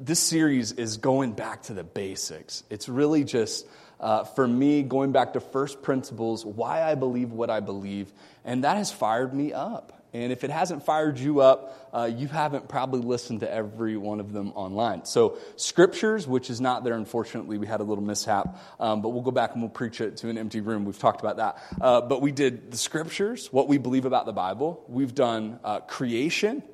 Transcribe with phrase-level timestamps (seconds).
[0.00, 2.64] this series is going back to the basics.
[2.70, 3.66] It's really just,
[4.00, 8.10] uh, for me, going back to first principles, why I believe what I believe,
[8.44, 9.96] and that has fired me up.
[10.12, 14.18] And if it hasn't fired you up, uh, you haven't probably listened to every one
[14.18, 15.04] of them online.
[15.04, 19.22] So, scriptures, which is not there, unfortunately, we had a little mishap, um, but we'll
[19.22, 20.84] go back and we'll preach it to an empty room.
[20.84, 21.62] We've talked about that.
[21.80, 24.82] Uh, but we did the scriptures, what we believe about the Bible.
[24.88, 26.64] We've done uh, creation,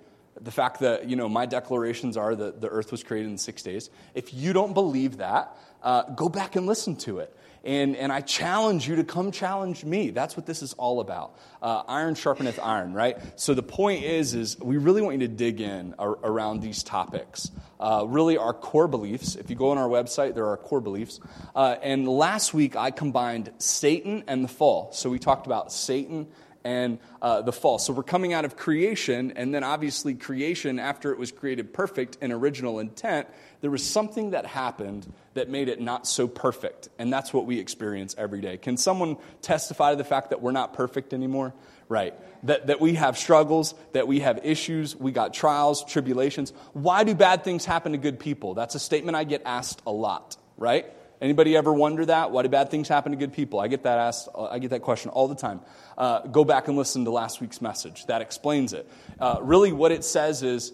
[0.41, 3.62] the fact that, you know, my declarations are that the earth was created in six
[3.62, 3.91] days.
[4.14, 7.34] If you don't believe that, uh, go back and listen to it.
[7.65, 10.10] And, and I challenge you to come challenge me.
[10.10, 11.37] That's what this is all about.
[11.60, 13.19] Uh, iron sharpeneth iron, right?
[13.34, 16.84] So the point is, is we really want you to dig in ar- around these
[16.84, 17.51] topics.
[17.80, 19.34] Uh, really, our core beliefs.
[19.34, 21.18] If you go on our website, there are core beliefs.
[21.57, 24.93] Uh, and last week, I combined Satan and the fall.
[24.93, 26.29] So we talked about Satan
[26.66, 27.79] and uh, the fall.
[27.79, 32.19] So we're coming out of creation, and then obviously, creation, after it was created perfect
[32.20, 33.29] in original intent,
[33.61, 36.88] there was something that happened that made it not so perfect.
[36.98, 38.57] And that's what we experience every day.
[38.57, 41.55] Can someone testify to the fact that we're not perfect anymore?
[41.88, 42.15] Right.
[42.43, 46.52] That, that we have struggles, that we have issues, we got trials, tribulations.
[46.73, 48.55] Why do bad things happen to good people?
[48.55, 50.87] That's a statement I get asked a lot, right?
[51.20, 52.30] Anybody ever wonder that?
[52.30, 53.59] Why do bad things happen to good people?
[53.59, 54.28] I get that asked.
[54.36, 55.60] I get that question all the time.
[55.96, 58.06] Uh, go back and listen to last week's message.
[58.06, 58.90] That explains it.
[59.18, 60.72] Uh, really, what it says is,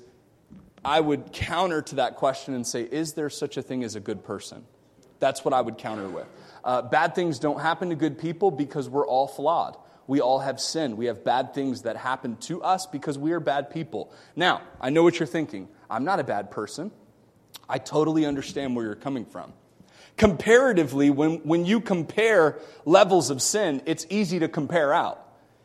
[0.85, 4.01] I would counter to that question and say, is there such a thing as a
[4.01, 4.65] good person?
[5.21, 6.27] That's what I would counter with.
[6.65, 9.77] Uh, bad things don't happen to good people because we're all flawed.
[10.09, 10.97] We all have sin.
[10.97, 14.13] We have bad things that happen to us because we are bad people.
[14.35, 15.69] Now, I know what you're thinking.
[15.89, 16.91] I'm not a bad person.
[17.69, 19.53] I totally understand where you're coming from.
[20.17, 25.19] Comparatively, when, when you compare levels of sin, it's easy to compare out.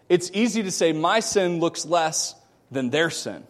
[0.09, 2.33] It's easy to say, my sin looks less
[2.71, 3.43] than their sin.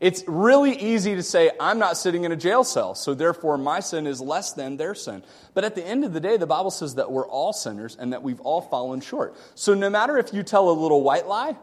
[0.00, 3.80] It's really easy to say, I'm not sitting in a jail cell, so therefore my
[3.80, 5.24] sin is less than their sin.
[5.54, 8.12] But at the end of the day, the Bible says that we're all sinners and
[8.12, 9.36] that we've all fallen short.
[9.56, 11.56] So no matter if you tell a little white lie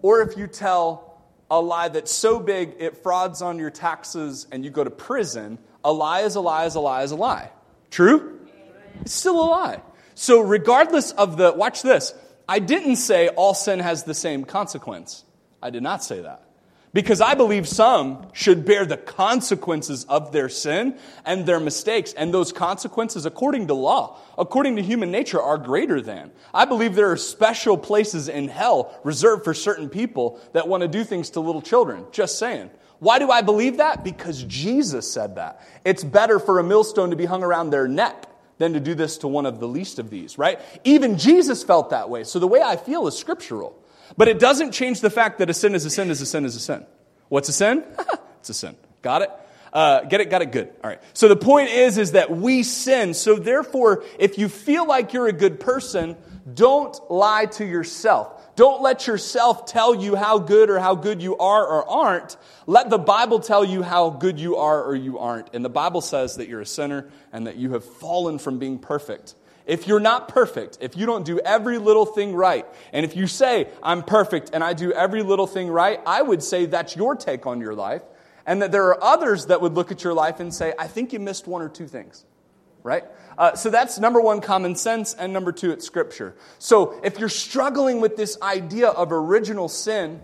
[0.00, 1.20] or if you tell
[1.50, 5.58] a lie that's so big it frauds on your taxes and you go to prison,
[5.84, 7.50] a lie is a lie is a lie is a lie.
[7.90, 8.40] True?
[9.00, 9.82] It's still a lie.
[10.14, 12.14] So, regardless of the, watch this,
[12.48, 15.24] I didn't say all sin has the same consequence.
[15.62, 16.42] I did not say that.
[16.92, 22.14] Because I believe some should bear the consequences of their sin and their mistakes.
[22.14, 26.30] And those consequences, according to law, according to human nature, are greater than.
[26.54, 30.88] I believe there are special places in hell reserved for certain people that want to
[30.88, 32.06] do things to little children.
[32.12, 32.70] Just saying.
[32.98, 34.04] Why do I believe that?
[34.04, 35.60] Because Jesus said that.
[35.84, 38.26] It's better for a millstone to be hung around their neck
[38.58, 40.60] than to do this to one of the least of these, right?
[40.84, 42.24] Even Jesus felt that way.
[42.24, 43.78] So the way I feel is scriptural.
[44.16, 46.44] But it doesn't change the fact that a sin is a sin is a sin
[46.44, 46.86] is a sin.
[47.28, 47.84] What's a sin?
[48.40, 48.76] it's a sin.
[49.02, 49.30] Got it?
[49.76, 50.30] Uh, get it?
[50.30, 50.52] Got it?
[50.52, 50.72] Good.
[50.82, 51.02] All right.
[51.12, 53.12] So the point is, is that we sin.
[53.12, 56.16] So therefore, if you feel like you're a good person,
[56.54, 58.56] don't lie to yourself.
[58.56, 62.38] Don't let yourself tell you how good or how good you are or aren't.
[62.66, 65.54] Let the Bible tell you how good you are or you aren't.
[65.54, 68.78] And the Bible says that you're a sinner and that you have fallen from being
[68.78, 69.34] perfect.
[69.66, 73.26] If you're not perfect, if you don't do every little thing right, and if you
[73.26, 77.14] say, I'm perfect and I do every little thing right, I would say that's your
[77.14, 78.00] take on your life.
[78.46, 81.12] And that there are others that would look at your life and say, I think
[81.12, 82.24] you missed one or two things
[82.86, 83.02] right?
[83.36, 86.36] Uh, so that's number one, common sense, and number two, it's scripture.
[86.60, 90.22] So if you're struggling with this idea of original sin,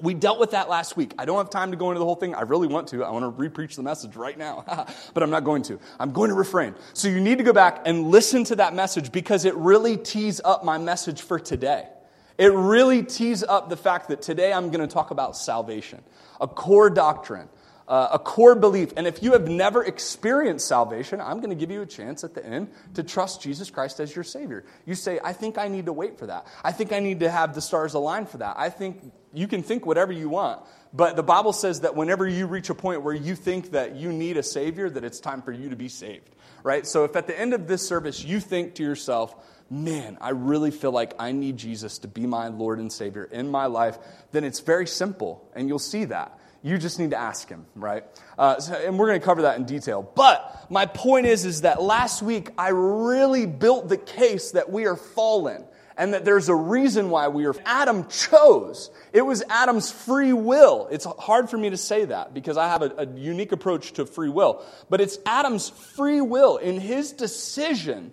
[0.00, 1.14] we dealt with that last week.
[1.18, 2.34] I don't have time to go into the whole thing.
[2.34, 3.02] I really want to.
[3.04, 4.64] I want to repreach the message right now,
[5.14, 5.80] but I'm not going to.
[5.98, 6.74] I'm going to refrain.
[6.92, 10.42] So you need to go back and listen to that message because it really tees
[10.44, 11.88] up my message for today.
[12.36, 16.02] It really tees up the fact that today I'm going to talk about salvation,
[16.38, 17.48] a core doctrine
[17.86, 18.92] uh, a core belief.
[18.96, 22.34] And if you have never experienced salvation, I'm going to give you a chance at
[22.34, 24.64] the end to trust Jesus Christ as your Savior.
[24.86, 26.46] You say, I think I need to wait for that.
[26.62, 28.56] I think I need to have the stars aligned for that.
[28.58, 30.62] I think you can think whatever you want.
[30.92, 34.12] But the Bible says that whenever you reach a point where you think that you
[34.12, 36.30] need a Savior, that it's time for you to be saved.
[36.62, 36.86] Right?
[36.86, 39.34] So if at the end of this service you think to yourself,
[39.70, 43.50] man, I really feel like I need Jesus to be my Lord and Savior in
[43.50, 43.98] my life,
[44.32, 46.38] then it's very simple, and you'll see that.
[46.64, 48.04] You just need to ask him, right?
[48.38, 50.02] Uh, so, and we're going to cover that in detail.
[50.02, 54.86] But my point is, is that last week I really built the case that we
[54.86, 55.66] are fallen
[55.98, 57.54] and that there's a reason why we are.
[57.66, 58.90] Adam chose.
[59.12, 60.88] It was Adam's free will.
[60.90, 64.06] It's hard for me to say that because I have a, a unique approach to
[64.06, 64.64] free will.
[64.88, 68.10] But it's Adam's free will in his decision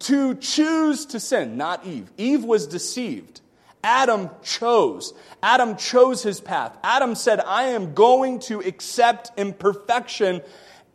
[0.00, 2.12] to choose to sin, not Eve.
[2.18, 3.40] Eve was deceived.
[3.84, 5.14] Adam chose.
[5.42, 6.76] Adam chose his path.
[6.82, 10.42] Adam said, I am going to accept imperfection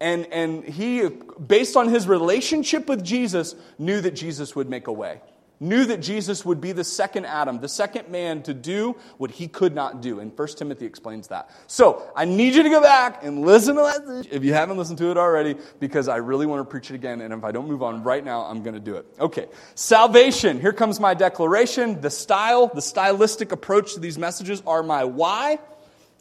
[0.02, 4.94] And, and he, based on his relationship with Jesus, knew that Jesus would make a
[4.94, 5.22] way
[5.60, 9.48] knew that Jesus would be the second Adam, the second man to do what he
[9.48, 10.20] could not do.
[10.20, 11.50] And 1 Timothy explains that.
[11.68, 14.98] So I need you to go back and listen to that if you haven't listened
[15.00, 17.22] to it already, because I really want to preach it again.
[17.22, 19.06] And if I don't move on right now, I'm going to do it.
[19.20, 19.48] Okay.
[19.76, 20.60] Salvation.
[20.62, 22.02] Here comes my declaration.
[22.02, 25.60] The style, the stylistic approach to these messages are my why,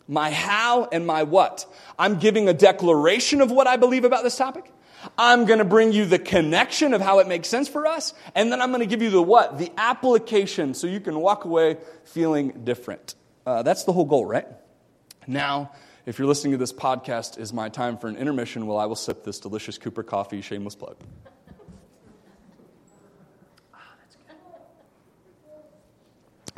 [0.08, 1.66] my how, and my what.
[1.98, 4.72] I'm giving a declaration of what I believe about this topic.
[5.16, 8.50] I'm going to bring you the connection of how it makes sense for us, and
[8.50, 9.58] then I'm going to give you the what?
[9.58, 13.14] The application so you can walk away feeling different.
[13.46, 14.46] Uh, that's the whole goal, right?
[15.26, 15.72] Now,
[16.06, 18.66] if you're listening to this podcast, is my time for an intermission.
[18.66, 20.96] Well, I will sip this delicious Cooper coffee, shameless plug.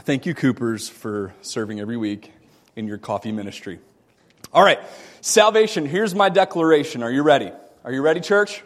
[0.02, 2.32] Thank you, Coopers, for serving every week
[2.74, 3.80] in your coffee ministry.
[4.52, 4.80] All right,
[5.20, 5.84] salvation.
[5.84, 7.02] Here's my declaration.
[7.02, 7.52] Are you ready?
[7.82, 8.62] Are you ready, church?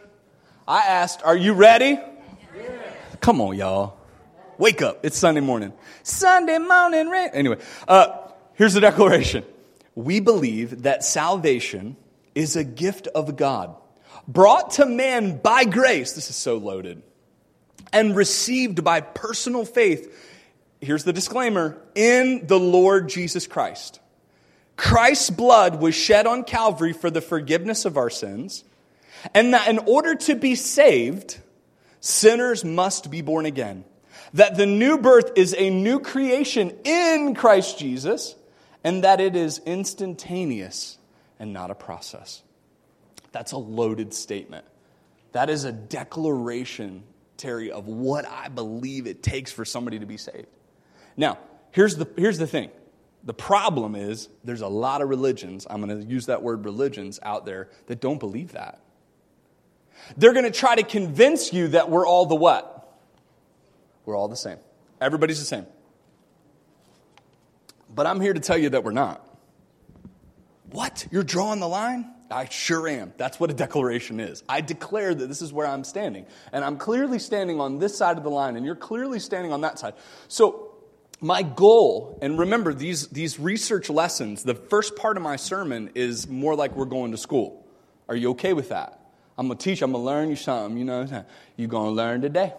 [0.67, 2.01] I asked, Are you ready?
[3.21, 3.97] Come on, y'all.
[4.59, 5.05] Wake up.
[5.05, 5.73] It's Sunday morning.
[6.03, 7.31] Sunday morning rain.
[7.33, 8.09] Anyway, uh,
[8.55, 9.45] here's the declaration.
[9.95, 11.97] We believe that salvation
[12.35, 13.77] is a gift of God,
[14.27, 16.15] brought to man by grace.
[16.15, 17.01] This is so loaded.
[17.93, 20.13] And received by personal faith.
[20.81, 24.01] Here's the disclaimer in the Lord Jesus Christ.
[24.77, 28.65] Christ's blood was shed on Calvary for the forgiveness of our sins
[29.33, 31.39] and that in order to be saved,
[32.01, 33.85] sinners must be born again.
[34.35, 38.35] That the new birth is a new creation in Christ Jesus,
[38.83, 40.99] and that it is instantaneous
[41.39, 42.43] and not a process.
[43.33, 44.65] That's a loaded statement.
[45.33, 47.03] That is a declaration,
[47.37, 50.47] Terry, of what I believe it takes for somebody to be saved.
[51.17, 51.39] Now,
[51.71, 52.71] here's the, here's the thing.
[53.25, 57.19] The problem is there's a lot of religions, I'm going to use that word religions
[57.23, 58.81] out there, that don't believe that.
[60.17, 62.71] They're going to try to convince you that we're all the what?
[64.05, 64.59] We're all the same.
[65.01, 65.67] Everybody's the same.
[67.95, 69.27] But I'm here to tell you that we're not.
[70.71, 71.07] What?
[71.11, 72.11] You're drawing the line?
[72.31, 73.13] I sure am.
[73.17, 74.43] That's what a declaration is.
[74.49, 76.27] I declare that this is where I'm standing.
[76.53, 79.61] And I'm clearly standing on this side of the line, and you're clearly standing on
[79.61, 79.95] that side.
[80.27, 80.75] So,
[81.21, 86.27] my goal, and remember, these, these research lessons, the first part of my sermon is
[86.27, 87.65] more like we're going to school.
[88.09, 89.04] Are you okay with that?
[89.37, 90.79] I'm going to teach, I'm going to learn you something.
[90.79, 91.25] You know what I'm saying?
[91.57, 92.53] You're going to learn today.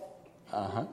[0.52, 0.86] Uh huh.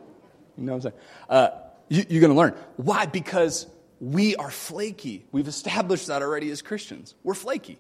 [0.57, 1.03] You know what I'm saying?
[1.29, 1.49] Uh,
[1.89, 2.55] you, you're going to learn.
[2.77, 3.07] Why?
[3.07, 3.67] Because
[4.01, 5.25] we are flaky.
[5.33, 7.15] We've established that already as Christians.
[7.23, 7.79] We're flaky.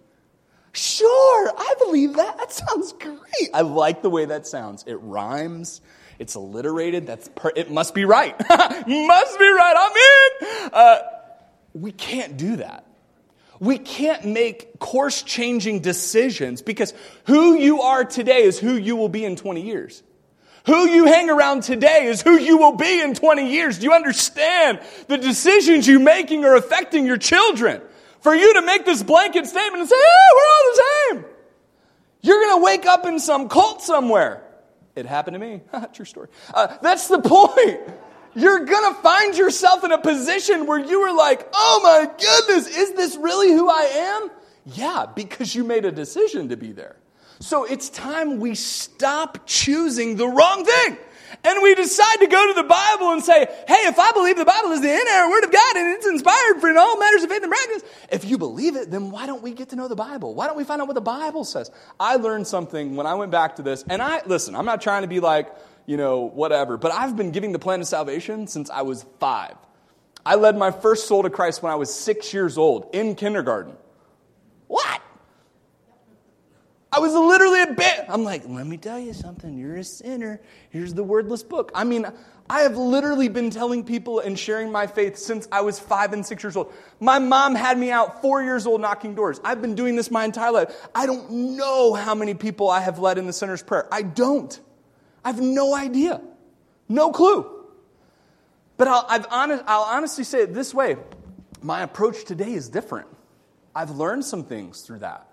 [0.72, 2.38] Sure, I believe that.
[2.38, 3.50] That sounds great.
[3.52, 4.84] I like the way that sounds.
[4.87, 5.82] It rhymes.
[6.19, 7.06] It's alliterated.
[7.06, 8.38] That's per- it must be right.
[8.48, 9.75] must be right.
[9.76, 10.70] I'm in.
[10.72, 10.98] Uh,
[11.75, 12.87] we can't do that.
[13.62, 16.92] We can't make course changing decisions because
[17.26, 20.02] who you are today is who you will be in 20 years.
[20.66, 23.78] Who you hang around today is who you will be in 20 years.
[23.78, 24.80] Do you understand?
[25.06, 27.80] The decisions you're making are affecting your children.
[28.22, 31.24] For you to make this blanket statement and say, yeah, we're all the same.
[32.22, 34.42] You're going to wake up in some cult somewhere.
[34.96, 35.60] It happened to me.
[35.92, 36.30] True story.
[36.52, 37.80] Uh, that's the point
[38.34, 42.67] you're going to find yourself in a position where you are like, oh my goodness,
[42.67, 44.31] is this really who I am?
[44.67, 46.96] Yeah, because you made a decision to be there.
[47.40, 50.96] So it's time we stop choosing the wrong thing.
[51.44, 54.44] And we decide to go to the Bible and say, hey, if I believe the
[54.44, 57.31] Bible is the inerrant word of God and it's inspired for in all matters of
[57.31, 59.96] faith and practice, if you believe it, then why don't we get to know the
[59.96, 60.34] Bible?
[60.34, 61.70] Why don't we find out what the Bible says?
[61.98, 65.03] I learned something when I went back to this, and I, listen, I'm not trying
[65.03, 65.48] to be like,
[65.86, 66.77] you know, whatever.
[66.77, 69.56] But I've been giving the plan of salvation since I was five.
[70.24, 73.77] I led my first soul to Christ when I was six years old in kindergarten.
[74.69, 75.03] What?
[76.94, 78.05] I was literally a bit.
[78.08, 79.56] I'm like, let me tell you something.
[79.58, 80.43] You're a sinner.
[80.69, 81.72] Here's the wordless book.
[81.74, 82.06] I mean,
[82.51, 86.24] I have literally been telling people and sharing my faith since I was five and
[86.24, 86.70] six years old.
[87.01, 89.41] My mom had me out four years old knocking doors.
[89.43, 90.89] I've been doing this my entire life.
[90.94, 93.89] I don't know how many people I have led in the sinner's prayer.
[93.91, 94.60] I don't.
[95.24, 96.20] I have no idea.
[96.88, 97.46] No clue.
[98.76, 100.96] But I'll, I've honest, I'll honestly say it this way
[101.62, 103.08] my approach today is different.
[103.74, 105.29] I've learned some things through that.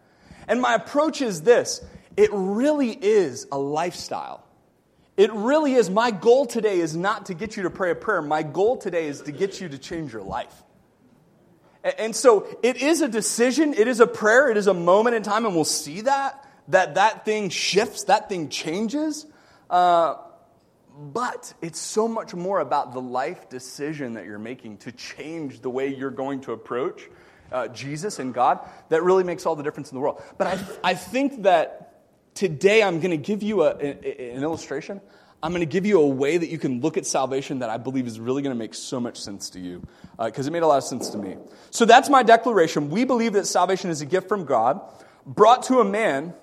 [0.47, 1.81] And my approach is this
[2.15, 4.45] it really is a lifestyle.
[5.17, 5.89] It really is.
[5.89, 8.21] My goal today is not to get you to pray a prayer.
[8.21, 10.53] My goal today is to get you to change your life.
[11.97, 15.23] And so it is a decision, it is a prayer, it is a moment in
[15.23, 19.25] time, and we'll see that, that that thing shifts, that thing changes.
[19.69, 20.15] Uh,
[20.99, 25.69] but it's so much more about the life decision that you're making to change the
[25.69, 27.07] way you're going to approach
[27.51, 28.59] uh, Jesus and God
[28.89, 30.21] that really makes all the difference in the world.
[30.37, 34.99] But I, I think that today I'm going to give you a, a, an illustration.
[35.41, 37.77] I'm going to give you a way that you can look at salvation that I
[37.77, 40.63] believe is really going to make so much sense to you because uh, it made
[40.63, 41.37] a lot of sense to me.
[41.71, 42.89] So that's my declaration.
[42.89, 44.81] We believe that salvation is a gift from God
[45.25, 46.33] brought to a man,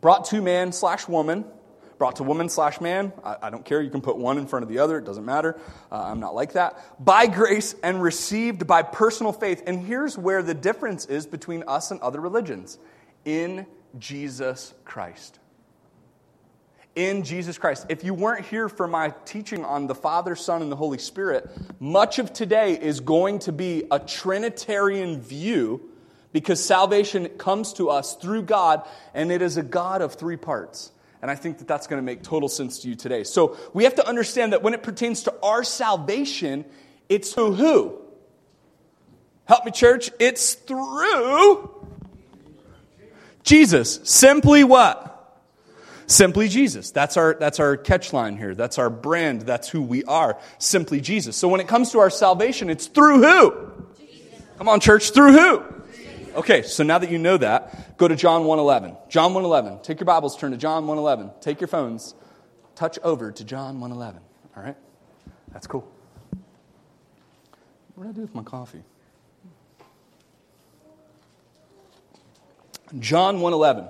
[0.00, 1.44] brought to man slash woman
[2.04, 3.14] brought to woman slash man.
[3.24, 3.80] I, I, don't care.
[3.80, 4.98] You can put one in front of the other.
[4.98, 5.58] It doesn't matter.
[5.90, 6.78] Uh, I'm not like that.
[7.02, 9.62] By grace and received by personal faith.
[9.66, 12.78] And here's where the difference is between us and other religions
[13.24, 13.64] in
[13.98, 15.38] Jesus Christ.
[16.94, 17.86] In Jesus Christ.
[17.88, 21.50] If you weren't here for my teaching on the Father, Son, and the Holy Spirit,
[21.80, 25.88] much of today is going to be a Trinitarian view
[26.34, 30.90] because salvation comes to us through God, and it is a God of three parts.
[31.24, 33.24] And I think that that's going to make total sense to you today.
[33.24, 36.66] So we have to understand that when it pertains to our salvation,
[37.08, 37.98] it's through who?
[39.46, 40.10] Help me, church.
[40.20, 41.88] It's through
[43.42, 44.00] Jesus.
[44.04, 45.40] Simply what?
[46.06, 46.90] Simply Jesus.
[46.90, 48.54] That's our, that's our catch line here.
[48.54, 49.46] That's our brand.
[49.46, 50.38] That's who we are.
[50.58, 51.38] Simply Jesus.
[51.38, 53.72] So when it comes to our salvation, it's through who?
[53.98, 54.42] Jesus.
[54.58, 55.12] Come on, church.
[55.12, 55.64] Through who?
[56.34, 58.96] Okay, so now that you know that, go to John 1:11.
[59.08, 59.82] John 1:11.
[59.84, 61.30] Take your Bibles, turn to John 1:11.
[61.40, 62.14] Take your phones,
[62.74, 64.20] touch over to John 1:11.
[64.56, 64.76] All right?
[65.52, 65.86] That's cool.
[67.94, 68.82] What did I do with my coffee?
[72.98, 73.88] John 1:11.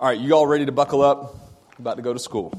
[0.00, 1.34] All right, you all ready to buckle up?
[1.80, 2.52] About to go to school.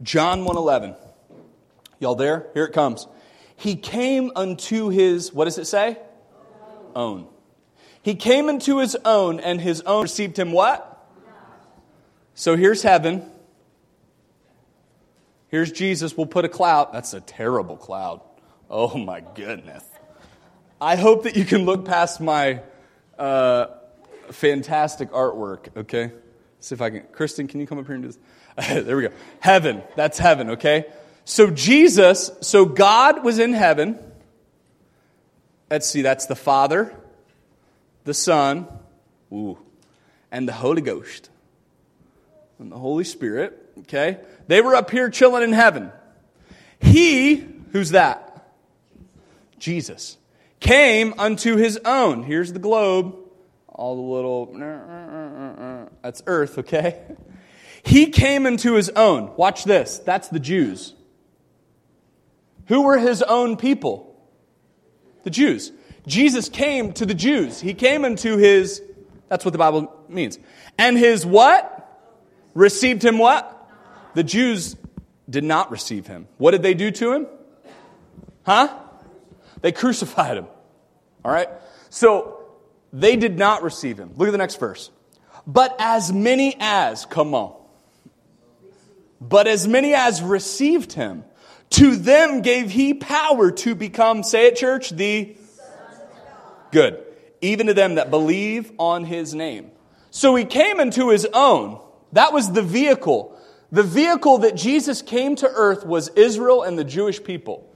[0.00, 0.94] John 1:11.
[1.98, 2.46] Y'all there?
[2.54, 3.08] Here it comes.
[3.60, 5.98] He came unto his, what does it say?
[6.96, 7.26] Own.
[8.00, 11.06] He came unto his own, and his own received him what?
[12.34, 13.22] So here's heaven.
[15.48, 16.16] Here's Jesus.
[16.16, 16.94] We'll put a cloud.
[16.94, 18.22] That's a terrible cloud.
[18.70, 19.84] Oh my goodness.
[20.80, 22.62] I hope that you can look past my
[23.18, 23.66] uh,
[24.30, 26.12] fantastic artwork, okay?
[26.60, 27.02] See if I can.
[27.12, 28.84] Kristen, can you come up here and do this?
[28.86, 29.12] there we go.
[29.40, 29.82] Heaven.
[29.96, 30.86] That's heaven, okay?
[31.30, 33.96] So Jesus, so God was in heaven.
[35.70, 36.92] Let's see, that's the Father,
[38.02, 38.66] the Son,
[39.32, 39.56] ooh,
[40.32, 41.30] and the Holy Ghost.
[42.58, 44.18] And the Holy Spirit, okay?
[44.48, 45.92] They were up here chilling in heaven.
[46.80, 48.52] He, who's that?
[49.60, 50.18] Jesus,
[50.58, 52.24] came unto his own.
[52.24, 53.14] Here's the globe,
[53.68, 57.00] all the little, that's earth, okay?
[57.84, 59.30] He came into his own.
[59.36, 59.98] Watch this.
[59.98, 60.94] That's the Jews.
[62.70, 64.16] Who were his own people?
[65.24, 65.72] The Jews.
[66.06, 67.60] Jesus came to the Jews.
[67.60, 68.80] He came into his,
[69.28, 70.38] that's what the Bible means.
[70.78, 71.76] And his what?
[72.54, 73.68] Received him what?
[74.14, 74.76] The Jews
[75.28, 76.28] did not receive him.
[76.38, 77.26] What did they do to him?
[78.44, 78.72] Huh?
[79.62, 80.46] They crucified him.
[81.24, 81.48] All right?
[81.88, 82.38] So
[82.92, 84.12] they did not receive him.
[84.16, 84.92] Look at the next verse.
[85.44, 87.52] But as many as, come on.
[89.20, 91.24] But as many as received him,
[91.70, 95.36] to them gave he power to become, say it, church, the
[96.70, 97.04] good.
[97.40, 99.70] Even to them that believe on his name.
[100.10, 101.80] So he came into his own.
[102.12, 103.36] That was the vehicle.
[103.72, 107.66] The vehicle that Jesus came to earth was Israel and the Jewish people.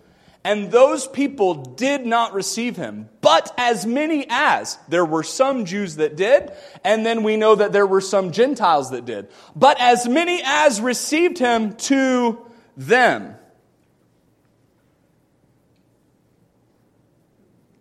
[0.43, 3.09] And those people did not receive him.
[3.23, 7.73] But as many as, there were some Jews that did, and then we know that
[7.73, 9.29] there were some Gentiles that did.
[9.57, 12.45] But as many as received him to
[12.77, 13.37] them,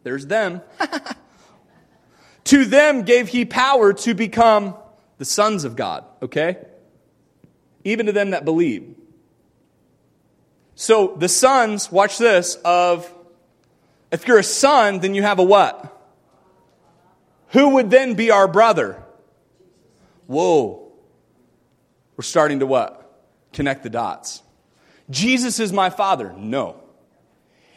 [0.04, 0.62] There's them.
[2.46, 4.76] to them gave he power to become
[5.18, 6.58] the sons of God, okay?
[7.84, 8.96] Even to them that believe.
[10.76, 13.12] So the sons, watch this, of
[14.12, 15.90] if you're a son, then you have a what?
[17.50, 19.02] Who would then be our brother?
[20.28, 20.92] Whoa.
[22.18, 23.00] We're starting to what?
[23.54, 24.42] Connect the dots.
[25.10, 26.34] Jesus is my father.
[26.38, 26.83] No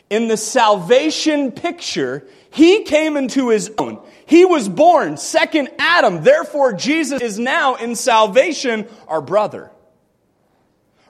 [0.09, 4.01] in the salvation picture, he came into his own.
[4.25, 6.23] He was born, second Adam.
[6.23, 9.71] Therefore, Jesus is now in salvation our brother.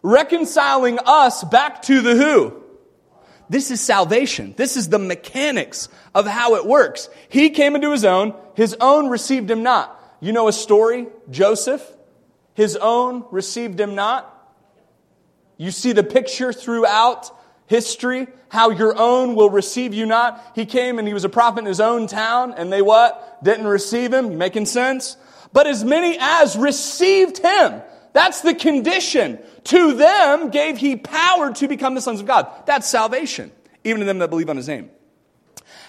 [0.03, 2.63] Reconciling us back to the who?
[3.49, 4.55] This is salvation.
[4.57, 7.09] This is the mechanics of how it works.
[7.29, 9.93] He came into his own, his own received him not.
[10.21, 11.07] You know a story?
[11.31, 11.83] Joseph,
[12.55, 14.33] his own received him not.
[15.59, 17.31] You see the picture throughout
[17.67, 20.53] history, how your own will receive you not.
[20.55, 23.43] He came and he was a prophet in his own town, and they what?
[23.43, 24.39] Didn't receive him.
[24.39, 25.17] Making sense?
[25.53, 27.83] But as many as received him,
[28.13, 29.39] that's the condition.
[29.65, 32.49] To them gave he power to become the sons of God.
[32.67, 33.53] That's salvation,
[33.85, 34.91] even to them that believe on his name.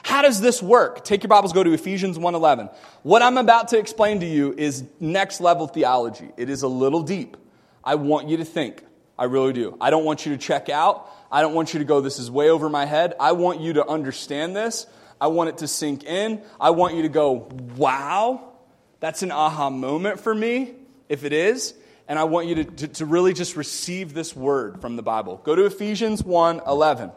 [0.03, 1.03] How does this work?
[1.03, 2.69] Take your Bibles, go to Ephesians 1:11.
[3.03, 6.29] What I'm about to explain to you is next level theology.
[6.38, 7.36] It is a little deep.
[7.84, 8.84] I want you to think.
[9.19, 9.75] I really do.
[9.81, 11.10] I don't want you to check out.
[11.31, 13.13] I don't want you to go, this is way over my head.
[13.19, 14.86] I want you to understand this.
[15.19, 16.41] I want it to sink in.
[16.60, 18.53] I want you to go, wow,
[19.00, 20.74] that's an aha moment for me,
[21.10, 21.74] if it is.
[22.07, 25.41] And I want you to, to, to really just receive this word from the Bible.
[25.43, 27.12] Go to Ephesians 1 11.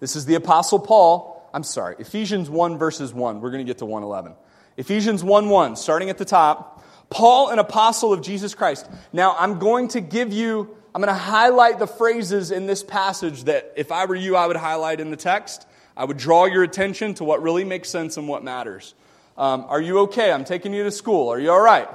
[0.00, 3.40] This is the Apostle Paul I'm sorry, Ephesians 1, verses 1.
[3.40, 4.34] We're going to get to 111.
[4.76, 6.84] Ephesians 1 1, starting at the top.
[7.10, 8.88] Paul, an apostle of Jesus Christ.
[9.12, 13.44] Now, I'm going to give you, I'm going to highlight the phrases in this passage
[13.44, 15.66] that if I were you, I would highlight in the text.
[15.96, 18.94] I would draw your attention to what really makes sense and what matters.
[19.36, 20.32] Um, are you okay?
[20.32, 21.28] I'm taking you to school.
[21.28, 21.88] Are you all right?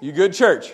[0.00, 0.72] You good, church?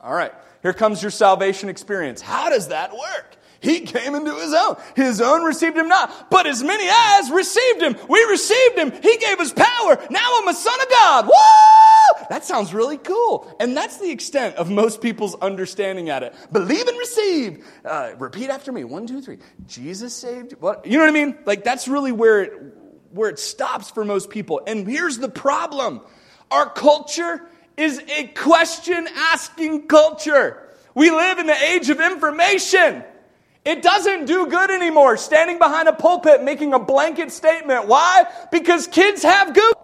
[0.00, 0.32] All right.
[0.62, 2.20] Here comes your salvation experience.
[2.20, 3.36] How does that work?
[3.60, 4.76] He came into his own.
[4.96, 6.30] His own received him not.
[6.30, 8.90] But as many as received him, we received him.
[8.90, 9.98] He gave us power.
[10.10, 11.26] Now I'm a son of God.
[11.26, 11.99] Woo!
[12.28, 13.54] That sounds really cool.
[13.60, 16.34] And that's the extent of most people's understanding at it.
[16.52, 17.64] Believe and receive.
[17.84, 18.84] Uh, repeat after me.
[18.84, 19.38] One, two, three.
[19.66, 20.54] Jesus saved.
[20.60, 20.86] What?
[20.86, 21.38] You know what I mean?
[21.44, 22.52] Like that's really where it,
[23.12, 24.60] where it stops for most people.
[24.66, 26.00] And here's the problem.
[26.50, 30.68] Our culture is a question asking culture.
[30.94, 33.04] We live in the age of information.
[33.64, 37.86] It doesn't do good anymore standing behind a pulpit making a blanket statement.
[37.86, 38.24] Why?
[38.50, 39.79] Because kids have Google.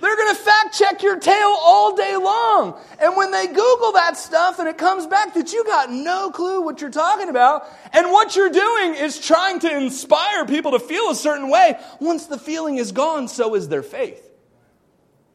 [0.00, 2.78] They're going to fact check your tale all day long.
[3.00, 6.62] And when they Google that stuff and it comes back that you got no clue
[6.62, 11.10] what you're talking about, and what you're doing is trying to inspire people to feel
[11.10, 14.26] a certain way, once the feeling is gone, so is their faith.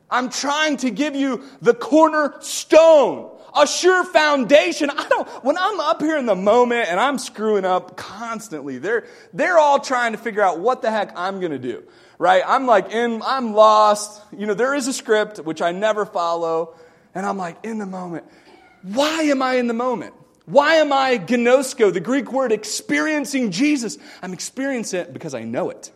[0.10, 4.90] I'm trying to give you the cornerstone a sure foundation.
[4.90, 9.06] I don't, when I'm up here in the moment and I'm screwing up constantly, they're,
[9.34, 11.84] they're all trying to figure out what the heck I'm going to do,
[12.18, 12.44] right?
[12.46, 14.22] I'm like in, I'm lost.
[14.38, 16.76] You know, there is a script which I never follow.
[17.14, 18.26] And I'm like in the moment.
[18.82, 20.14] Why am I in the moment?
[20.46, 23.98] Why am I gnosko, the Greek word experiencing Jesus?
[24.22, 25.92] I'm experiencing it because I know it.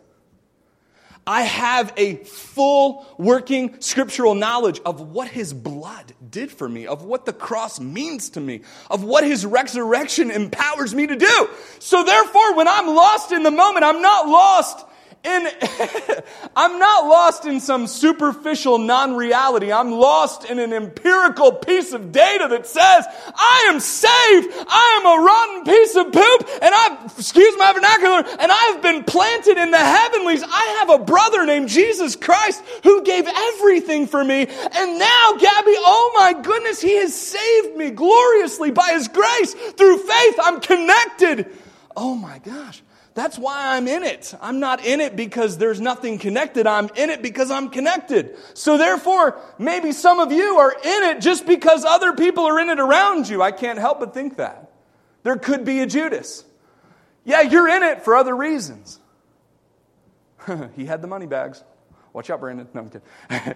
[1.27, 7.03] I have a full working scriptural knowledge of what his blood did for me, of
[7.03, 11.49] what the cross means to me, of what his resurrection empowers me to do.
[11.77, 14.84] So therefore, when I'm lost in the moment, I'm not lost
[15.23, 15.47] in,
[16.55, 19.71] I'm not lost in some superficial non reality.
[19.71, 23.05] I'm lost in an empirical piece of data that says,
[23.36, 24.47] I am saved.
[24.67, 26.49] I am a rotten piece of poop.
[26.62, 30.43] And I've, excuse my vernacular, and I've been planted in the heavenlies.
[30.43, 34.47] I have a brother named Jesus Christ who gave everything for me.
[34.47, 39.53] And now, Gabby, oh my goodness, he has saved me gloriously by his grace.
[39.53, 41.47] Through faith, I'm connected.
[41.95, 42.82] Oh my gosh.
[43.15, 44.34] That's why I'm in it.
[44.41, 46.67] I'm not in it because there's nothing connected.
[46.67, 48.38] I'm in it because I'm connected.
[48.54, 52.69] So therefore, maybe some of you are in it just because other people are in
[52.69, 53.41] it around you.
[53.41, 54.72] I can't help but think that.
[55.24, 56.45] There could be a Judas.
[57.26, 59.00] Yeah, you're in it for other reasons.
[60.76, 61.63] he had the money bags.
[62.13, 62.67] Watch out, Brandon.
[62.74, 63.56] No, I'm kidding.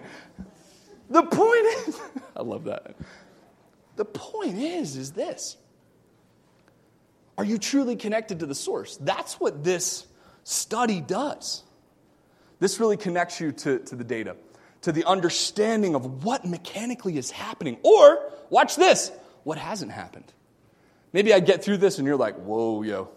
[1.10, 2.00] the point is,
[2.36, 2.94] I love that.
[3.96, 5.56] The point is, is this.
[7.36, 8.96] Are you truly connected to the source?
[8.98, 10.06] That's what this
[10.44, 11.62] study does.
[12.60, 14.36] This really connects you to, to the data,
[14.82, 17.78] to the understanding of what mechanically is happening.
[17.82, 19.10] Or, watch this,
[19.42, 20.32] what hasn't happened.
[21.12, 23.08] Maybe I get through this and you're like, whoa, yo,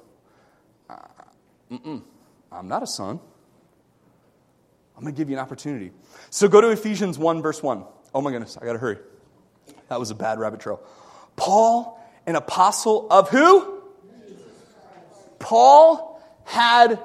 [0.89, 0.95] uh,
[2.51, 3.19] I'm not a son.
[4.95, 5.91] I'm going to give you an opportunity.
[6.32, 7.84] So go to Ephesians 1, verse 1.
[8.15, 8.97] Oh my goodness, I got to hurry.
[9.89, 10.82] That was a bad rabbit trail.
[11.36, 13.76] Paul, an apostle of who?
[15.47, 16.99] Paul had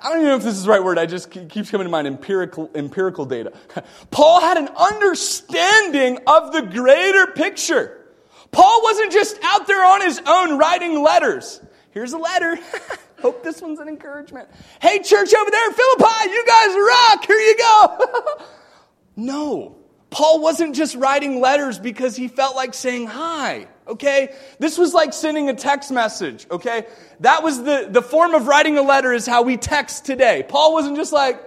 [0.00, 1.00] I don't even know if this is the right word.
[1.00, 3.52] I just keeps coming to mind empirical, empirical data.
[4.12, 8.06] Paul had an understanding of the greater picture.
[8.52, 11.60] Paul wasn't just out there on his own writing letters.
[11.90, 12.56] Here's a letter.
[13.20, 14.48] Hope this one's an encouragement.
[14.80, 17.26] Hey, church over there, Philippi, you guys rock.
[17.26, 18.36] Here you go.
[19.16, 19.79] no.
[20.10, 24.34] Paul wasn't just writing letters because he felt like saying hi, okay?
[24.58, 26.86] This was like sending a text message, okay?
[27.20, 30.44] That was the, the form of writing a letter is how we text today.
[30.48, 31.40] Paul wasn't just like,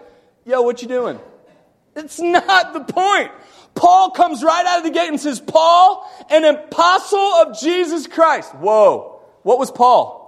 [0.46, 1.20] yo, what you doing?
[1.96, 3.32] It's not the point.
[3.76, 8.56] Paul comes right out of the gate and says, Paul, an apostle of Jesus Christ.
[8.56, 9.20] Whoa.
[9.42, 10.22] What was Paul?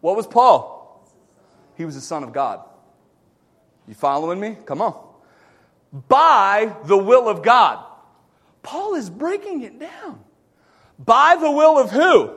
[0.00, 1.04] What was Paul?
[1.76, 2.60] He was the son of God.
[3.88, 4.56] You following me?
[4.64, 5.03] Come on
[5.94, 7.84] by the will of God.
[8.62, 10.20] Paul is breaking it down.
[10.98, 12.32] By the will of who?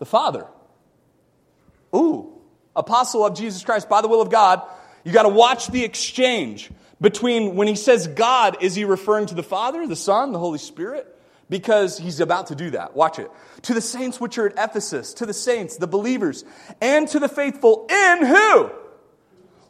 [0.00, 0.46] The Father.
[1.94, 2.32] Ooh,
[2.74, 4.62] apostle of Jesus Christ by the will of God,
[5.04, 9.34] you got to watch the exchange between when he says God, is he referring to
[9.34, 11.14] the Father, the Son, the Holy Spirit?
[11.48, 12.94] Because he's about to do that.
[12.94, 13.30] Watch it.
[13.62, 16.44] To the saints which are at Ephesus, to the saints, the believers,
[16.80, 18.70] and to the faithful in who?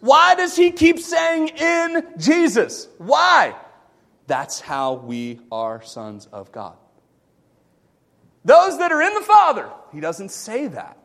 [0.01, 2.89] Why does he keep saying in Jesus?
[2.99, 3.57] Why?
[4.27, 6.77] That's how we are sons of God.
[8.45, 10.97] Those that are in the Father, he doesn't say that.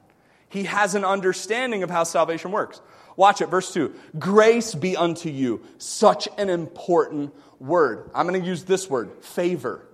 [0.49, 2.79] He has an understanding of how salvation works.
[3.15, 3.93] Watch it, verse 2.
[4.19, 5.61] Grace be unto you.
[5.77, 8.11] Such an important word.
[8.13, 9.87] I'm going to use this word, favor.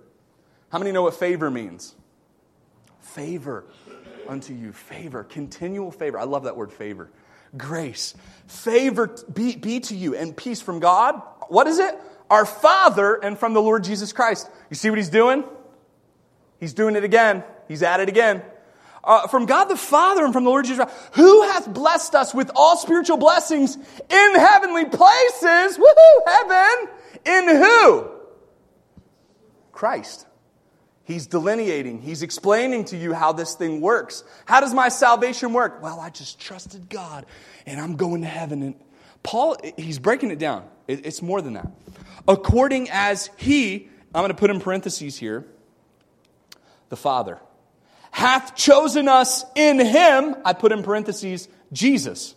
[0.70, 1.94] How many know what favor means?
[3.00, 3.64] Favor
[4.28, 4.72] unto you.
[4.72, 5.24] Favor.
[5.24, 6.18] Continual favor.
[6.18, 7.10] I love that word, favor.
[7.56, 8.14] Grace.
[8.46, 11.20] Favor be, be to you and peace from God.
[11.48, 11.94] What is it?
[12.28, 14.48] Our Father and from the Lord Jesus Christ.
[14.70, 15.44] You see what he's doing?
[16.58, 17.42] He's doing it again.
[17.68, 18.42] He's at it again.
[19.02, 22.34] Uh, from God the Father and from the Lord Jesus Christ, who hath blessed us
[22.34, 25.78] with all spiritual blessings in heavenly places.
[25.78, 26.26] Woohoo!
[26.26, 26.88] Heaven.
[27.24, 28.10] In who?
[29.72, 30.26] Christ.
[31.10, 34.22] He's delineating, he's explaining to you how this thing works.
[34.44, 35.82] How does my salvation work?
[35.82, 37.26] Well, I just trusted God
[37.66, 38.62] and I'm going to heaven.
[38.62, 38.76] And
[39.24, 40.68] Paul, he's breaking it down.
[40.86, 41.66] It's more than that.
[42.28, 45.44] According as he, I'm going to put in parentheses here,
[46.90, 47.40] the Father,
[48.12, 52.36] hath chosen us in him, I put in parentheses, Jesus,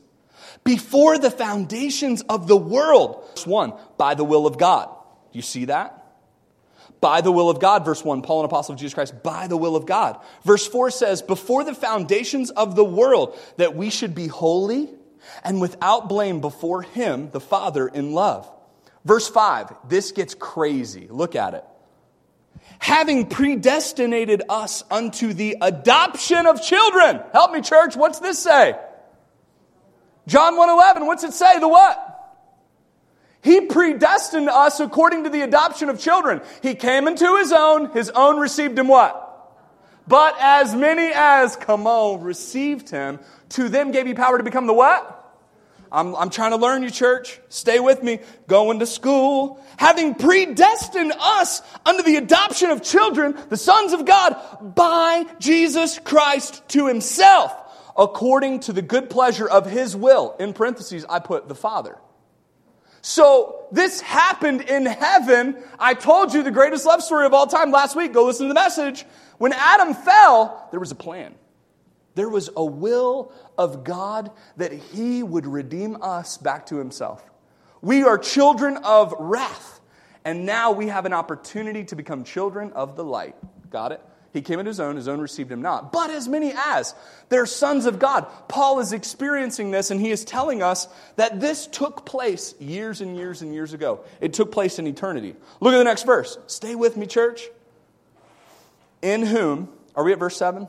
[0.63, 3.23] before the foundations of the world.
[3.45, 4.89] 1, by the will of God.
[5.31, 6.02] You see that?
[7.03, 7.83] By the will of God.
[7.83, 10.23] Verse 1, Paul, an apostle of Jesus Christ, by the will of God.
[10.45, 14.89] Verse 4 says, before the foundations of the world, that we should be holy
[15.43, 18.49] and without blame before Him, the Father, in love.
[19.03, 21.07] Verse 5, this gets crazy.
[21.09, 21.65] Look at it.
[22.79, 27.19] Having predestinated us unto the adoption of children.
[27.33, 27.97] Help me, church.
[27.97, 28.79] What's this say?
[30.25, 31.05] John 1:11.
[31.05, 31.59] What's it say?
[31.59, 32.12] The what?
[33.43, 36.41] He predestined us according to the adoption of children.
[36.61, 39.19] He came into his own, his own received him what?
[40.07, 44.65] But as many as, come on, received him, to them gave he power to become
[44.65, 45.19] the what?
[45.91, 47.39] I'm, I'm trying to learn you, church.
[47.49, 48.19] Stay with me.
[48.47, 49.63] Going to school.
[49.77, 56.67] Having predestined us unto the adoption of children, the sons of God, by Jesus Christ
[56.69, 57.53] to himself,
[57.95, 60.35] according to the good pleasure of his will.
[60.39, 61.97] In parentheses, I put the Father.
[63.05, 65.57] So this happened in heaven.
[65.77, 68.13] I told you the greatest love story of all time last week.
[68.13, 69.05] Go listen to the message.
[69.37, 71.35] When Adam fell, there was a plan.
[72.15, 77.29] There was a will of God that he would redeem us back to himself.
[77.81, 79.81] We are children of wrath,
[80.23, 83.35] and now we have an opportunity to become children of the light.
[83.69, 84.01] Got it?
[84.33, 85.91] He came into his own, his own received him not.
[85.91, 86.95] But as many as,
[87.29, 88.25] they're sons of God.
[88.47, 93.15] Paul is experiencing this, and he is telling us that this took place years and
[93.15, 94.03] years and years ago.
[94.21, 95.35] It took place in eternity.
[95.59, 96.39] Look at the next verse.
[96.47, 97.43] Stay with me, church.
[99.03, 100.67] In whom, are we at verse 7?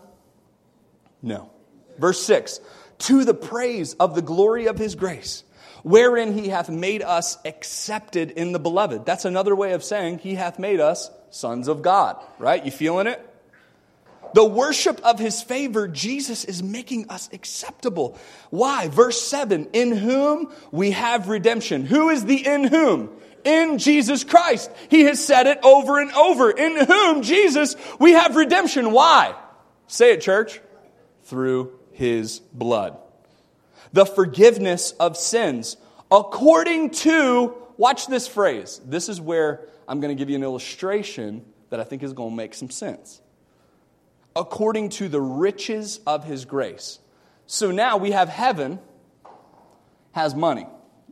[1.23, 1.51] No.
[1.99, 2.61] Verse 6
[2.99, 5.43] To the praise of the glory of his grace,
[5.83, 9.07] wherein he hath made us accepted in the beloved.
[9.07, 12.63] That's another way of saying he hath made us sons of God, right?
[12.63, 13.31] You feeling it?
[14.35, 18.19] The worship of his favor, Jesus is making us acceptable.
[18.51, 18.89] Why?
[18.89, 21.87] Verse 7 In whom we have redemption.
[21.87, 23.11] Who is the in whom?
[23.45, 24.73] In Jesus Christ.
[24.91, 26.51] He has said it over and over.
[26.51, 28.91] In whom, Jesus, we have redemption.
[28.91, 29.37] Why?
[29.87, 30.61] Say it, church.
[31.25, 32.99] Through his blood.
[33.93, 35.77] The forgiveness of sins
[36.11, 38.81] according to, watch this phrase.
[38.85, 42.31] This is where I'm going to give you an illustration that I think is going
[42.31, 43.21] to make some sense
[44.37, 46.99] according to the riches of his grace.
[47.47, 48.79] So now we have heaven
[50.13, 50.67] has money.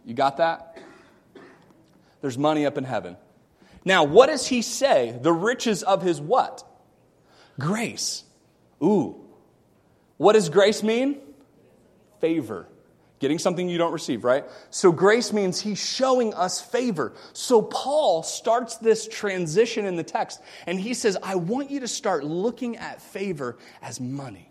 [0.04, 0.78] You got that?
[2.20, 3.16] There's money up in heaven.
[3.84, 5.18] Now, what does he say?
[5.20, 6.64] The riches of his what?
[7.58, 8.24] Grace.
[8.82, 9.16] Ooh.
[10.16, 11.18] What does grace mean?
[12.20, 12.68] Favor.
[13.22, 14.44] Getting something you don't receive, right?
[14.70, 17.12] So grace means he's showing us favor.
[17.32, 21.86] So Paul starts this transition in the text and he says, I want you to
[21.86, 24.50] start looking at favor as money.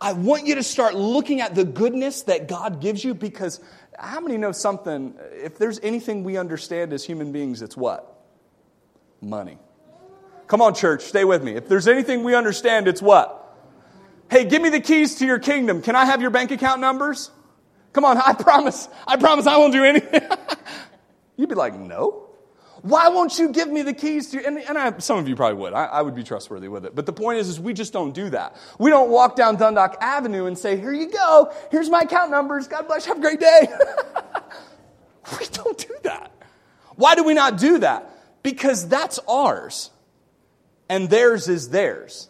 [0.00, 3.60] I want you to start looking at the goodness that God gives you because
[3.96, 5.14] how many know something?
[5.34, 8.20] If there's anything we understand as human beings, it's what?
[9.20, 9.58] Money.
[10.48, 11.52] Come on, church, stay with me.
[11.52, 13.56] If there's anything we understand, it's what?
[14.28, 15.82] Hey, give me the keys to your kingdom.
[15.82, 17.30] Can I have your bank account numbers?
[17.94, 20.20] Come on, I promise, I promise I won't do anything.
[21.36, 22.20] You'd be like, no.
[22.82, 24.44] Why won't you give me the keys to?
[24.44, 25.72] And, and I, some of you probably would.
[25.72, 26.94] I, I, would be trustworthy with it.
[26.94, 28.56] But the point is, is we just don't do that.
[28.78, 31.50] We don't walk down Dundalk Avenue and say, "Here you go.
[31.70, 32.68] Here's my account numbers.
[32.68, 33.06] God bless.
[33.06, 33.14] you.
[33.14, 33.68] Have a great day."
[35.40, 36.30] we don't do that.
[36.96, 38.10] Why do we not do that?
[38.42, 39.90] Because that's ours,
[40.90, 42.28] and theirs is theirs.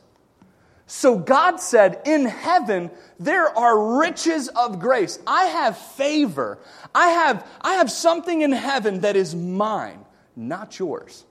[0.87, 5.19] So God said, In heaven, there are riches of grace.
[5.27, 6.59] I have favor.
[6.95, 10.05] I have, I have something in heaven that is mine,
[10.37, 11.25] not yours.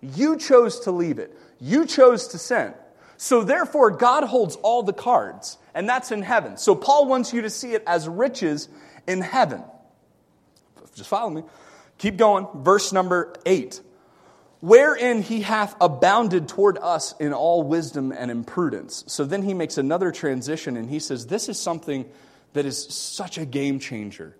[0.00, 2.72] You chose to leave it, you chose to sin.
[3.16, 6.56] So therefore, God holds all the cards, and that's in heaven.
[6.56, 8.68] So Paul wants you to see it as riches
[9.08, 9.64] in heaven.
[10.94, 11.42] Just follow me.
[11.98, 12.46] Keep going.
[12.54, 13.80] Verse number eight
[14.60, 19.04] wherein he hath abounded toward us in all wisdom and imprudence.
[19.06, 22.08] So then he makes another transition and he says, This is something
[22.52, 24.36] that is such a game changer.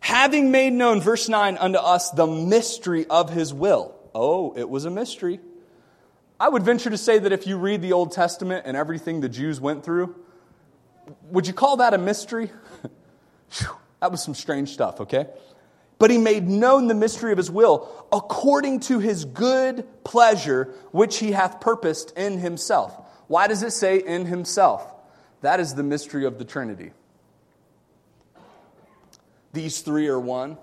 [0.00, 3.94] Having made known, verse 9, unto us the mystery of his will.
[4.14, 5.40] Oh, it was a mystery.
[6.40, 9.28] I would venture to say that if you read the Old Testament and everything the
[9.28, 10.14] Jews went through,
[11.30, 12.50] would you call that a mystery?
[14.00, 15.26] that was some strange stuff, okay?
[15.98, 21.18] But he made known the mystery of his will according to his good pleasure, which
[21.18, 22.96] he hath purposed in himself.
[23.26, 24.94] Why does it say in himself?
[25.40, 26.92] That is the mystery of the Trinity.
[29.52, 30.56] These three are one.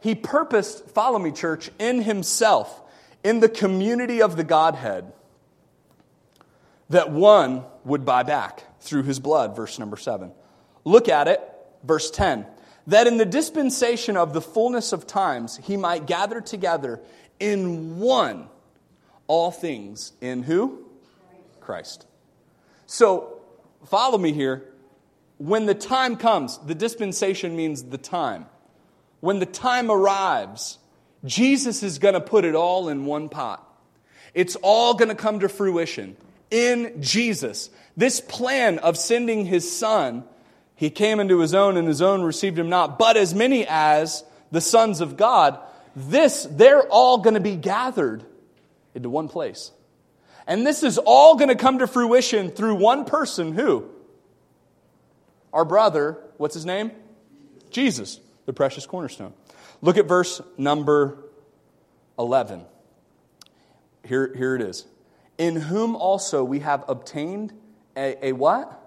[0.00, 2.80] He purposed, follow me, church, in himself,
[3.22, 5.12] in the community of the Godhead,
[6.90, 10.32] that one would buy back through his blood, verse number seven.
[10.84, 11.40] Look at it,
[11.84, 12.46] verse 10
[12.86, 17.00] that in the dispensation of the fullness of times he might gather together
[17.38, 18.48] in one
[19.26, 20.84] all things in who?
[21.60, 22.06] Christ.
[22.86, 23.40] So,
[23.86, 24.64] follow me here.
[25.38, 28.46] When the time comes, the dispensation means the time.
[29.20, 30.78] When the time arrives,
[31.24, 33.66] Jesus is going to put it all in one pot.
[34.34, 36.16] It's all going to come to fruition
[36.50, 37.70] in Jesus.
[37.96, 40.24] This plan of sending his son
[40.82, 42.98] he came into his own, and his own received him not.
[42.98, 45.60] But as many as the sons of God,
[45.94, 48.24] this, they're all going to be gathered
[48.92, 49.70] into one place.
[50.44, 53.88] And this is all going to come to fruition through one person who?
[55.52, 56.90] Our brother, what's his name?
[57.70, 59.34] Jesus, the precious cornerstone.
[59.82, 61.16] Look at verse number
[62.18, 62.64] 11.
[64.04, 64.84] Here, here it is.
[65.38, 67.52] In whom also we have obtained
[67.96, 68.81] a, a what?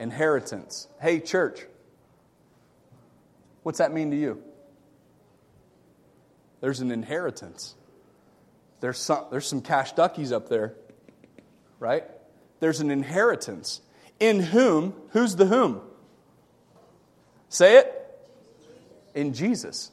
[0.00, 0.88] Inheritance.
[0.98, 1.60] Hey, church,
[3.62, 4.42] what's that mean to you?
[6.62, 7.74] There's an inheritance.
[8.80, 10.74] There's some, there's some cash duckies up there,
[11.78, 12.04] right?
[12.60, 13.82] There's an inheritance.
[14.18, 15.82] In whom, who's the whom?
[17.50, 17.96] Say it.
[19.14, 19.90] In Jesus.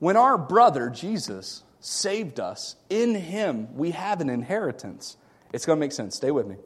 [0.00, 5.16] When our brother, Jesus, saved us, in him we have an inheritance.
[5.52, 6.16] It's going to make sense.
[6.16, 6.56] Stay with me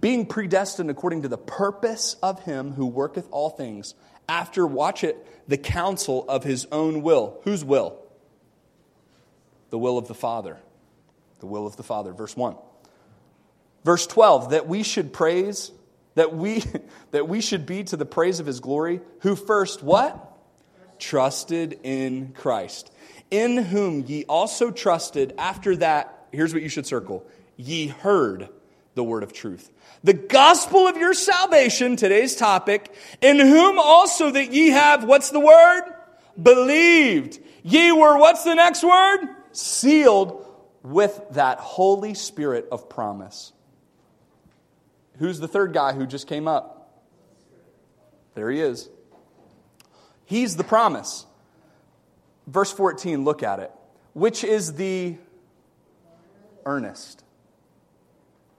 [0.00, 3.94] being predestined according to the purpose of him who worketh all things,
[4.28, 7.40] after, watch it, the counsel of his own will.
[7.44, 7.98] Whose will?
[9.70, 10.58] The will of the Father.
[11.40, 12.12] The will of the Father.
[12.12, 12.56] Verse 1.
[13.84, 15.72] Verse 12, that we should praise,
[16.14, 16.62] that we,
[17.10, 20.24] that we should be to the praise of his glory, who first, what?
[20.98, 22.92] Trusted in Christ,
[23.30, 27.24] in whom ye also trusted after that, here's what you should circle,
[27.56, 28.48] ye heard
[28.98, 29.70] the word of truth
[30.04, 35.40] the gospel of your salvation, today's topic, in whom also that ye have, what's the
[35.40, 35.82] word?
[36.40, 37.40] Believed.
[37.64, 39.26] Ye were, what's the next word?
[39.52, 40.46] Sealed
[40.82, 43.52] with that Holy Spirit of promise.
[45.18, 47.02] Who's the third guy who just came up?
[48.34, 48.88] There he is.
[50.26, 51.26] He's the promise.
[52.46, 53.72] Verse 14, look at it.
[54.12, 55.16] Which is the
[56.64, 57.24] earnest.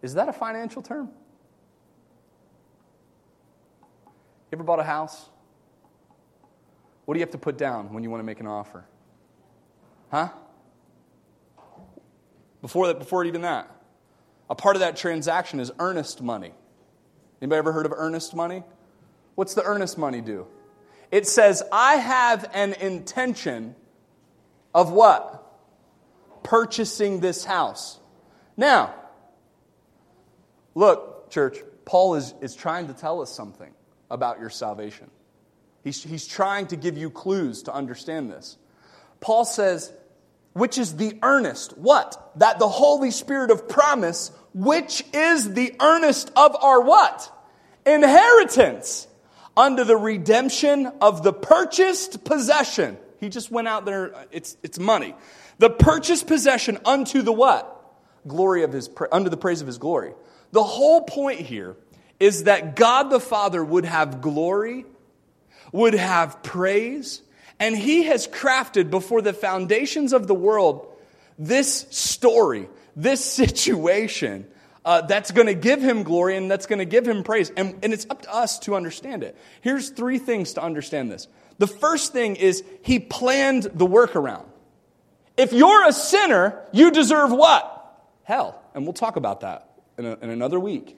[0.01, 1.09] Is that a financial term?
[4.51, 5.29] You ever bought a house?
[7.05, 8.85] What do you have to put down when you want to make an offer?
[10.11, 10.29] Huh?
[12.61, 13.69] Before that, before even that,
[14.49, 16.53] a part of that transaction is earnest money.
[17.41, 18.63] Anybody ever heard of earnest money?
[19.35, 20.47] What's the earnest money do?
[21.11, 23.75] It says, I have an intention
[24.73, 25.45] of what?
[26.43, 27.99] Purchasing this house.
[28.57, 28.93] Now,
[30.75, 33.73] look, church, Paul is, is trying to tell us something
[34.09, 35.09] about your salvation.
[35.83, 38.57] He's, he's trying to give you clues to understand this.
[39.21, 39.91] Paul says,
[40.53, 42.31] which is the earnest, what?
[42.37, 47.31] That the Holy Spirit of promise, which is the earnest of our what?
[47.85, 49.07] Inheritance
[49.55, 52.97] under the redemption of the purchased possession.
[53.19, 55.15] He just went out there, uh, it's, it's money.
[55.57, 57.75] The purchased possession unto the what?
[58.27, 60.13] Glory of his, under the praise of his glory.
[60.51, 61.75] The whole point here
[62.19, 64.85] is that God the Father would have glory,
[65.71, 67.21] would have praise,
[67.59, 70.87] and he has crafted before the foundations of the world
[71.37, 74.47] this story, this situation
[74.83, 77.51] uh, that's going to give him glory and that's going to give him praise.
[77.55, 79.37] And, and it's up to us to understand it.
[79.61, 81.27] Here's three things to understand this.
[81.57, 84.45] The first thing is he planned the workaround.
[85.37, 87.75] If you're a sinner, you deserve what?
[88.23, 88.61] Hell.
[88.73, 89.68] And we'll talk about that
[89.99, 90.97] in, a, in another week.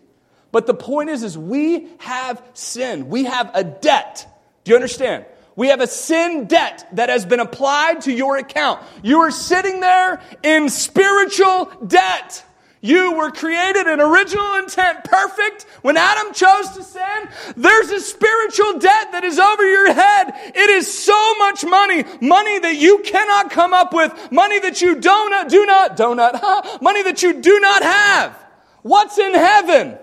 [0.52, 3.10] But the point is, is we have sin.
[3.10, 4.28] We have a debt.
[4.64, 5.26] Do you understand?
[5.56, 8.82] We have a sin debt that has been applied to your account.
[9.04, 12.46] You are sitting there in spiritual debt.
[12.84, 15.64] You were created in original intent, perfect.
[15.84, 20.34] When Adam chose to sin, there's a spiritual debt that is over your head.
[20.56, 24.96] It is so much money, money that you cannot come up with, money that you
[24.96, 26.80] do not, do not, do not, huh?
[26.82, 28.41] money that you do not have.
[28.82, 29.98] What's in heaven?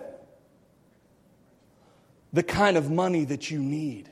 [2.33, 4.11] The kind of money that you need.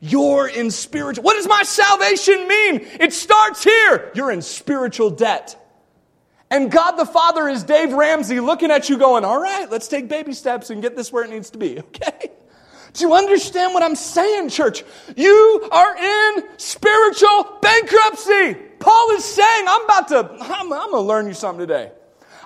[0.00, 1.22] You're in spiritual.
[1.22, 2.80] What does my salvation mean?
[2.98, 4.10] It starts here.
[4.14, 5.56] You're in spiritual debt.
[6.50, 10.08] And God the Father is Dave Ramsey looking at you going, all right, let's take
[10.08, 12.30] baby steps and get this where it needs to be, okay?
[12.92, 14.84] Do you understand what I'm saying, church?
[15.16, 18.54] You are in spiritual bankruptcy.
[18.80, 21.92] Paul is saying, I'm about to, I'm, I'm going to learn you something today.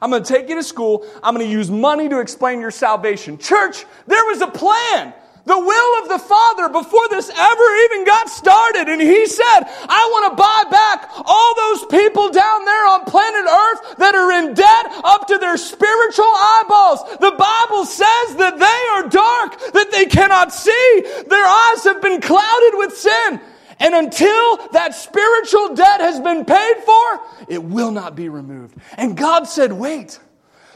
[0.01, 1.07] I'm going to take you to school.
[1.23, 3.39] I'm going to use money to explain your salvation.
[3.39, 5.15] Church, there was a plan
[5.47, 8.89] the will of the Father before this ever even got started.
[8.89, 13.47] And He said, I want to buy back all those people down there on planet
[13.47, 17.01] Earth that are in debt up to their spiritual eyeballs.
[17.23, 21.03] The Bible says that they are dark, that they cannot see.
[21.29, 23.41] Their eyes have been clouded with sin.
[23.79, 28.77] And until that spiritual debt has been paid for, it will not be removed.
[28.97, 30.19] And God said, wait.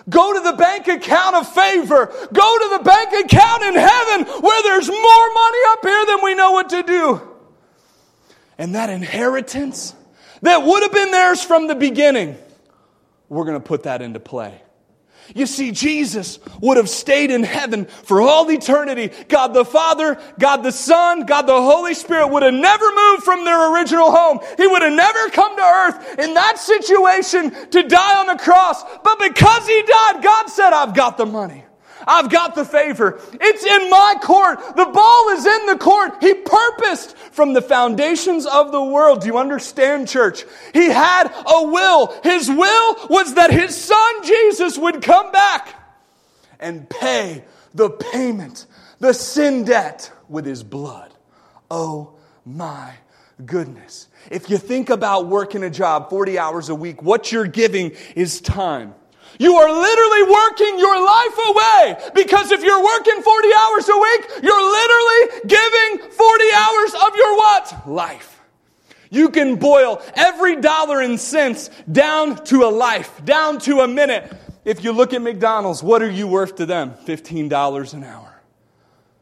[0.09, 2.07] Go to the bank account of favor.
[2.33, 6.35] Go to the bank account in heaven where there's more money up here than we
[6.35, 7.21] know what to do.
[8.59, 9.95] And that inheritance
[10.43, 12.37] that would have been theirs from the beginning,
[13.29, 14.61] we're going to put that into play.
[15.35, 19.11] You see, Jesus would have stayed in heaven for all eternity.
[19.29, 23.45] God the Father, God the Son, God the Holy Spirit would have never moved from
[23.45, 24.41] their original home.
[24.57, 28.83] He would have never come to earth in that situation to die on the cross.
[29.03, 31.65] But because He died, God said, I've got the money.
[32.07, 33.21] I've got the favor.
[33.33, 34.59] It's in my court.
[34.77, 36.15] The ball is in the court.
[36.21, 39.23] He purposed from the foundations of the world.
[39.23, 40.45] Do you understand, church?
[40.73, 42.15] He had a will.
[42.23, 45.75] His will was that his son Jesus would come back
[46.59, 48.67] and pay the payment,
[48.99, 51.13] the sin debt with his blood.
[51.71, 52.95] Oh my
[53.45, 54.09] goodness.
[54.31, 58.41] If you think about working a job 40 hours a week, what you're giving is
[58.41, 58.95] time.
[59.39, 64.43] You are literally working your life away because if you're working 40 hours a week,
[64.43, 67.89] you're literally giving 40 hours of your what?
[67.89, 68.41] Life.
[69.11, 74.33] You can boil every dollar and cents down to a life, down to a minute.
[74.65, 76.93] If you look at McDonald's, what are you worth to them?
[77.07, 78.43] $15 an hour.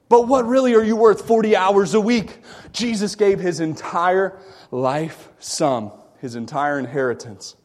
[0.09, 2.41] But what really are you worth 40 hours a week?
[2.73, 4.39] Jesus gave his entire
[4.71, 7.57] life sum, his entire inheritance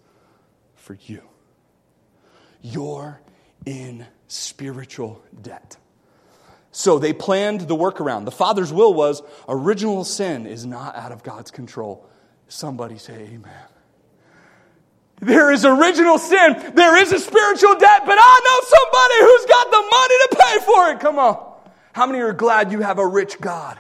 [0.76, 1.22] for you.
[2.64, 3.22] You're
[3.66, 5.78] in spiritual debt.
[6.72, 8.26] So they planned the workaround.
[8.26, 12.10] The Father's will was original sin is not out of God's control.
[12.48, 13.68] Somebody say amen.
[15.20, 16.72] There is original sin.
[16.74, 20.60] There is a spiritual debt, but I know somebody who's got the money to pay
[20.66, 21.00] for it.
[21.00, 21.54] Come on.
[21.94, 23.80] How many are glad you have a rich God?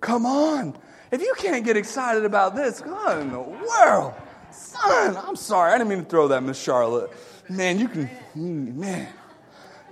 [0.00, 0.76] Come on.
[1.10, 4.14] If you can't get excited about this, what in the world?
[4.50, 5.72] Son, I'm sorry.
[5.72, 7.12] I didn't mean to throw that, Miss Charlotte.
[7.48, 9.08] Man, you can, man.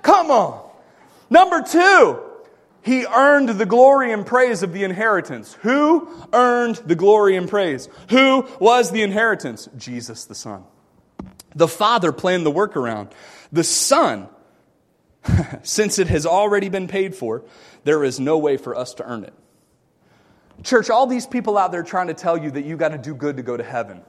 [0.02, 0.70] Come on.
[1.30, 2.20] Number two,
[2.82, 5.54] he earned the glory and praise of the inheritance.
[5.62, 7.88] Who earned the glory and praise?
[8.10, 9.68] Who was the inheritance?
[9.76, 10.64] Jesus the Son.
[11.54, 13.12] The Father planned the workaround.
[13.52, 14.28] The Son,
[15.62, 17.44] since it has already been paid for,
[17.84, 19.34] there is no way for us to earn it.
[20.64, 23.14] Church, all these people out there trying to tell you that you got to do
[23.14, 24.02] good to go to heaven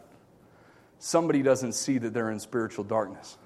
[1.03, 3.37] somebody doesn't see that they're in spiritual darkness.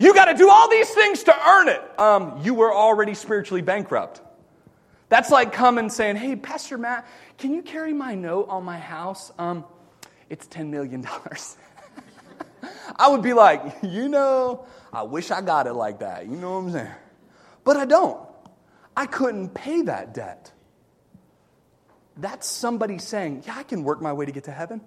[0.00, 1.98] You got to do all these things to earn it.
[1.98, 4.20] Um, you were already spiritually bankrupt.
[5.08, 7.06] That's like coming saying, Hey, Pastor Matt,
[7.38, 9.30] can you carry my note on my house?
[9.38, 9.64] Um,
[10.28, 11.06] it's $10 million.
[12.96, 16.26] I would be like, You know, I wish I got it like that.
[16.26, 16.94] You know what I'm saying?
[17.62, 18.20] But I don't.
[18.96, 20.50] I couldn't pay that debt.
[22.16, 24.80] That's somebody saying, Yeah, I can work my way to get to heaven.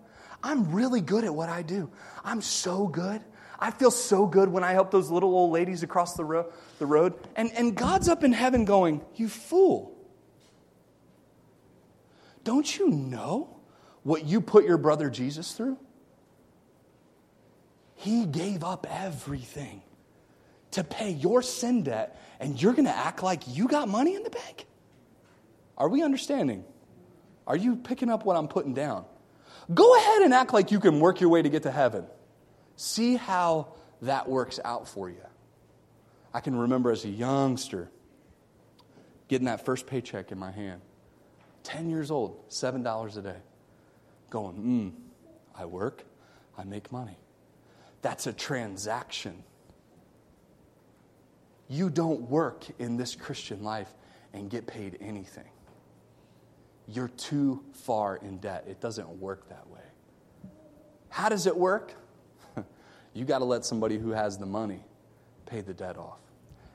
[0.44, 1.90] I'm really good at what I do.
[2.24, 3.22] I'm so good.
[3.60, 6.86] I feel so good when I help those little old ladies across the, ro- the
[6.86, 7.14] road.
[7.36, 9.98] And, and God's up in heaven going, You fool.
[12.46, 13.60] Don't you know
[14.04, 15.78] what you put your brother Jesus through?
[17.96, 19.82] He gave up everything
[20.72, 24.24] to pay your sin debt, and you're going to act like you got money in
[24.24, 24.66] the bank?
[25.78, 26.64] Are we understanding?
[27.46, 29.06] Are you picking up what I'm putting down?
[29.74, 32.06] Go ahead and act like you can work your way to get to heaven.
[32.76, 35.22] See how that works out for you.
[36.34, 37.90] I can remember as a youngster
[39.28, 40.82] getting that first paycheck in my hand.
[41.64, 43.36] 10 years old, $7 a day.
[44.30, 44.90] Going, hmm,
[45.56, 46.04] I work,
[46.58, 47.18] I make money.
[48.02, 49.44] That's a transaction.
[51.68, 53.90] You don't work in this Christian life
[54.34, 55.50] and get paid anything.
[56.92, 58.66] You're too far in debt.
[58.68, 59.80] It doesn't work that way.
[61.10, 61.94] How does it work?
[63.14, 64.84] you got to let somebody who has the money
[65.46, 66.20] pay the debt off.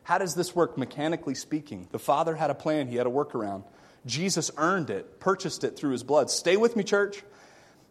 [0.04, 1.88] How does this work mechanically speaking?
[1.90, 3.64] The Father had a plan, He had a workaround.
[4.06, 6.30] Jesus earned it, purchased it through His blood.
[6.30, 7.22] Stay with me, church.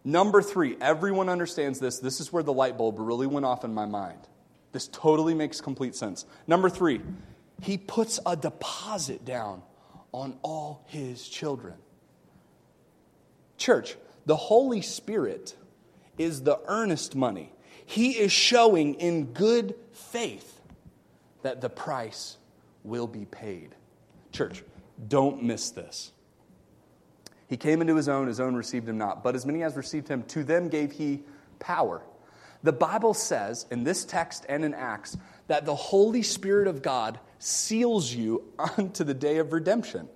[0.05, 1.99] Number three, everyone understands this.
[1.99, 4.19] This is where the light bulb really went off in my mind.
[4.71, 6.25] This totally makes complete sense.
[6.47, 7.01] Number three,
[7.61, 9.61] He puts a deposit down
[10.13, 11.75] on all His children.
[13.63, 13.95] Church,
[14.25, 15.55] the Holy Spirit
[16.17, 17.49] is the earnest money.
[17.85, 20.59] He is showing in good faith
[21.43, 22.35] that the price
[22.83, 23.73] will be paid.
[24.33, 24.65] Church,
[25.07, 26.11] don't miss this.
[27.47, 29.23] He came into his own, his own received him not.
[29.23, 31.23] But as many as received him, to them gave he
[31.59, 32.01] power.
[32.63, 35.15] The Bible says in this text and in Acts
[35.47, 38.43] that the Holy Spirit of God seals you
[38.77, 40.09] unto the day of redemption.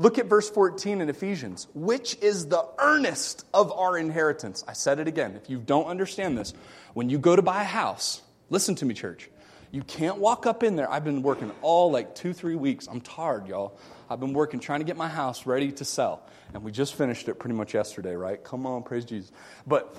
[0.00, 4.64] Look at verse 14 in Ephesians, which is the earnest of our inheritance.
[4.66, 5.36] I said it again.
[5.36, 6.54] If you don't understand this,
[6.94, 9.28] when you go to buy a house, listen to me, church.
[9.70, 10.90] You can't walk up in there.
[10.90, 12.88] I've been working all like two, three weeks.
[12.90, 13.78] I'm tired, y'all.
[14.08, 16.26] I've been working trying to get my house ready to sell.
[16.54, 18.42] And we just finished it pretty much yesterday, right?
[18.42, 19.30] Come on, praise Jesus.
[19.66, 19.94] But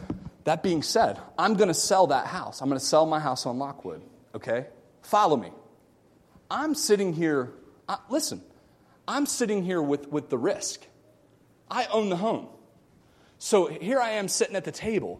[0.45, 2.64] that being said, I'm going to sell that house.
[2.64, 4.02] I'm going to sell my house on Lockwood,
[4.34, 4.66] okay?
[5.04, 5.52] Follow me.
[6.49, 7.52] I'm sitting here,
[7.88, 8.41] uh, listen,
[9.12, 10.88] I'm sitting here with, with the risk.
[11.70, 12.47] I own the home.
[13.39, 15.20] So here I am sitting at the table.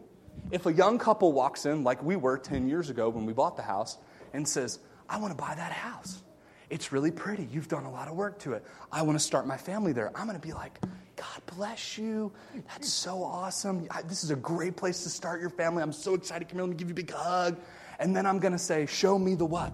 [0.50, 3.58] If a young couple walks in, like we were 10 years ago when we bought
[3.58, 3.98] the house,
[4.32, 4.80] and says,
[5.10, 6.24] I want to buy that house.
[6.70, 7.50] It's really pretty.
[7.52, 8.64] You've done a lot of work to it.
[8.94, 10.10] I want to start my family there.
[10.16, 10.80] I'm going to be like,
[11.18, 12.32] God bless you.
[12.70, 13.90] That's so awesome.
[14.08, 15.84] This is a great place to start your family.
[15.84, 16.48] I'm so excited.
[16.48, 17.60] Come here, let me give you a big hug.
[18.00, 19.74] And then I'm going to say, Show me the what?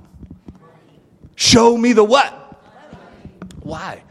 [1.36, 2.47] Show me the what?
[3.68, 4.02] Why?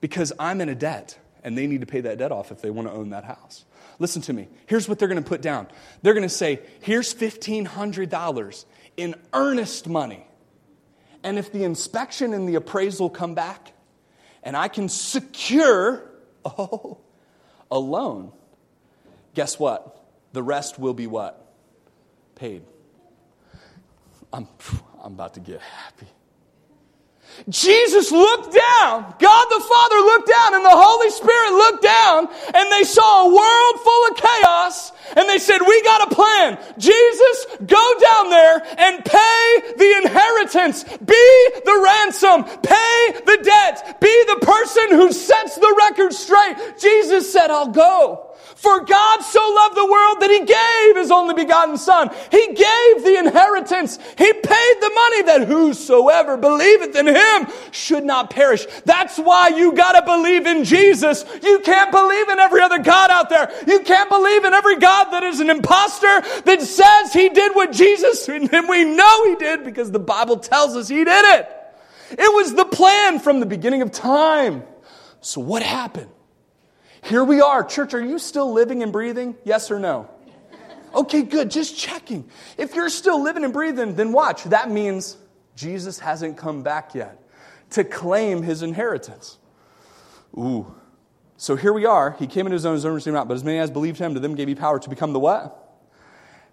[0.00, 2.70] Because I'm in a debt and they need to pay that debt off if they
[2.70, 3.64] want to own that house.
[3.98, 4.48] Listen to me.
[4.66, 5.68] Here's what they're going to put down
[6.02, 8.64] they're going to say, Here's $1,500
[8.96, 10.26] in earnest money.
[11.22, 13.72] And if the inspection and the appraisal come back
[14.42, 16.10] and I can secure,
[16.44, 16.98] oh,
[17.70, 18.32] a loan,
[19.34, 20.04] guess what?
[20.32, 21.54] The rest will be what?
[22.34, 22.62] Paid.
[24.32, 24.48] I'm,
[25.02, 26.08] I'm about to get happy.
[27.48, 29.14] Jesus looked down.
[29.18, 33.34] God the Father looked down and the Holy Spirit looked down and they saw a
[33.34, 36.58] world full of chaos and they said, we got a plan.
[36.78, 40.84] Jesus, go down there and pay the inheritance.
[40.84, 42.44] Be the ransom.
[42.62, 44.00] Pay the debt.
[44.00, 46.56] Be the person who sets the record straight.
[46.78, 48.31] Jesus said, I'll go.
[48.62, 52.10] For God so loved the world that he gave his only begotten son.
[52.30, 53.98] He gave the inheritance.
[54.16, 58.64] He paid the money that whosoever believeth in him should not perish.
[58.84, 61.24] That's why you gotta believe in Jesus.
[61.42, 63.50] You can't believe in every other God out there.
[63.66, 67.72] You can't believe in every God that is an impostor that says he did what
[67.72, 71.48] Jesus, did, and we know he did because the Bible tells us he did it.
[72.12, 74.62] It was the plan from the beginning of time.
[75.20, 76.10] So what happened?
[77.02, 77.64] Here we are.
[77.64, 79.36] Church, are you still living and breathing?
[79.44, 80.08] Yes or no?
[80.94, 81.50] Okay, good.
[81.50, 82.28] Just checking.
[82.58, 84.44] If you're still living and breathing, then watch.
[84.44, 85.16] That means
[85.56, 87.18] Jesus hasn't come back yet
[87.70, 89.38] to claim his inheritance.
[90.36, 90.74] Ooh.
[91.36, 92.12] So here we are.
[92.12, 94.14] He came into his own, his own received not, but as many as believed him,
[94.14, 95.58] to them gave he power to become the what?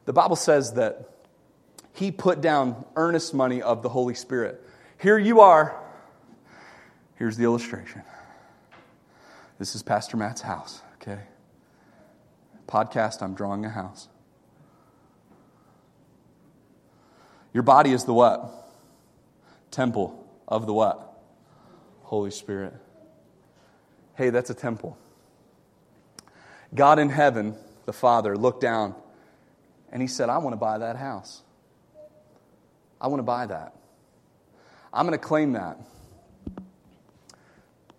[0.06, 1.10] The Bible says that
[1.93, 4.64] he put down earnest money of the Holy Spirit.
[4.97, 5.80] Here you are.
[7.16, 8.02] Here's the illustration.
[9.60, 11.20] This is Pastor Matt's house, okay?
[12.66, 14.07] Podcast, I'm drawing a house.
[17.53, 18.49] Your body is the what?
[19.70, 21.22] Temple of the what?
[22.03, 22.74] Holy Spirit.
[24.16, 24.97] Hey, that's a temple.
[26.74, 27.55] God in heaven,
[27.86, 28.95] the Father, looked down
[29.91, 31.41] and he said, I want to buy that house.
[33.01, 33.76] I want to buy that.
[34.93, 35.78] I'm going to claim that.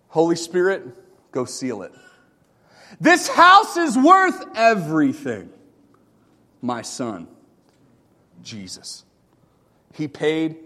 [0.07, 0.87] Holy Spirit,
[1.31, 1.91] go seal it.
[2.99, 5.49] This house is worth everything.
[6.61, 7.27] My son,
[8.43, 9.03] Jesus.
[9.93, 10.57] He paid.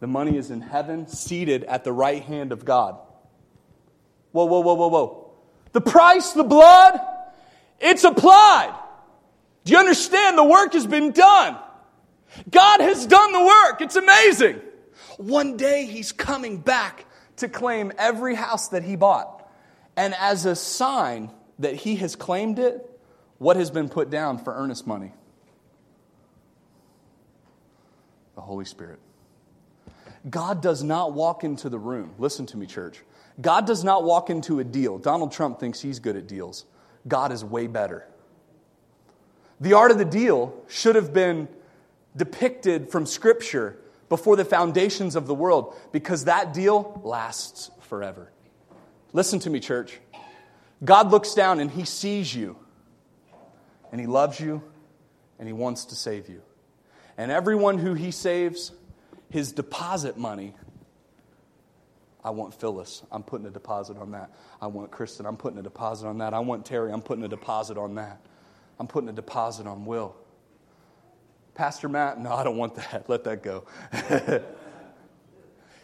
[0.00, 2.98] The money is in heaven, seated at the right hand of God.
[4.32, 5.30] Whoa, whoa, whoa, whoa, whoa.
[5.72, 7.00] The price, the blood,
[7.80, 8.74] it's applied.
[9.64, 10.36] Do you understand?
[10.36, 11.56] The work has been done.
[12.50, 13.80] God has done the work.
[13.80, 14.60] It's amazing.
[15.16, 19.43] One day he's coming back to claim every house that he bought.
[19.96, 22.90] And as a sign that he has claimed it,
[23.38, 25.12] what has been put down for earnest money?
[28.34, 28.98] The Holy Spirit.
[30.28, 32.14] God does not walk into the room.
[32.18, 33.00] Listen to me, church.
[33.40, 34.98] God does not walk into a deal.
[34.98, 36.64] Donald Trump thinks he's good at deals.
[37.06, 38.06] God is way better.
[39.60, 41.48] The art of the deal should have been
[42.16, 43.76] depicted from Scripture
[44.08, 48.30] before the foundations of the world because that deal lasts forever.
[49.14, 49.98] Listen to me, church.
[50.84, 52.56] God looks down and he sees you,
[53.92, 54.62] and he loves you,
[55.38, 56.42] and he wants to save you.
[57.16, 58.72] And everyone who he saves,
[59.30, 60.54] his deposit money,
[62.24, 63.02] I want Phyllis.
[63.12, 64.32] I'm putting a deposit on that.
[64.60, 65.26] I want Kristen.
[65.26, 66.34] I'm putting a deposit on that.
[66.34, 66.90] I want Terry.
[66.90, 68.20] I'm putting a deposit on that.
[68.80, 70.16] I'm putting a deposit on Will.
[71.54, 73.04] Pastor Matt, no, I don't want that.
[73.08, 73.64] Let that go.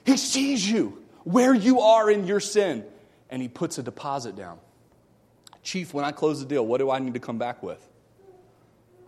[0.04, 2.84] he sees you where you are in your sin,
[3.30, 4.58] and he puts a deposit down.
[5.62, 7.86] Chief, when I close the deal, what do I need to come back with?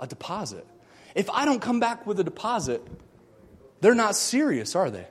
[0.01, 0.67] A deposit.
[1.15, 2.87] If I don't come back with a deposit,
[3.81, 5.07] they're not serious, are they?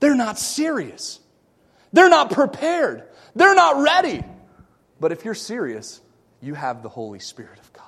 [0.00, 1.20] They're not serious.
[1.92, 3.04] They're not prepared.
[3.34, 4.22] They're not ready.
[5.00, 6.00] But if you're serious,
[6.40, 7.84] you have the Holy Spirit of God.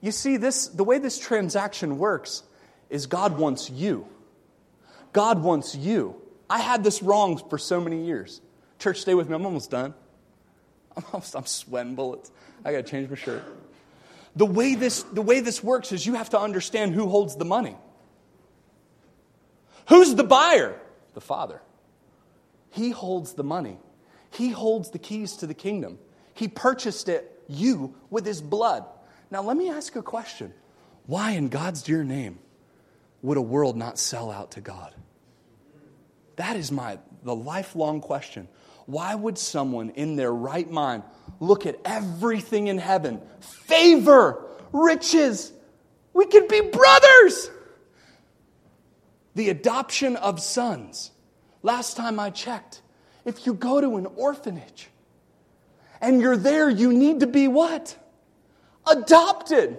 [0.00, 2.42] You see, this, the way this transaction works
[2.90, 4.06] is God wants you.
[5.12, 6.20] God wants you.
[6.52, 8.42] I had this wrong for so many years.
[8.78, 9.34] Church, stay with me.
[9.34, 9.94] I'm almost done.
[10.96, 12.30] I'm, almost, I'm sweating bullets.
[12.62, 13.42] I got to change my shirt.
[14.36, 17.46] The way, this, the way this works is you have to understand who holds the
[17.46, 17.74] money.
[19.88, 20.78] Who's the buyer?
[21.14, 21.62] The Father.
[22.68, 23.78] He holds the money,
[24.30, 25.98] He holds the keys to the kingdom.
[26.34, 28.84] He purchased it, you, with His blood.
[29.30, 30.52] Now, let me ask a question.
[31.06, 32.40] Why, in God's dear name,
[33.22, 34.94] would a world not sell out to God?
[36.36, 38.48] That is my the lifelong question.
[38.86, 41.04] Why would someone in their right mind
[41.40, 45.52] look at everything in heaven, favor, riches?
[46.12, 47.50] We could be brothers.
[49.34, 51.10] The adoption of sons.
[51.62, 52.82] Last time I checked,
[53.24, 54.88] if you go to an orphanage
[56.00, 57.96] and you're there, you need to be what?
[58.86, 59.78] Adopted.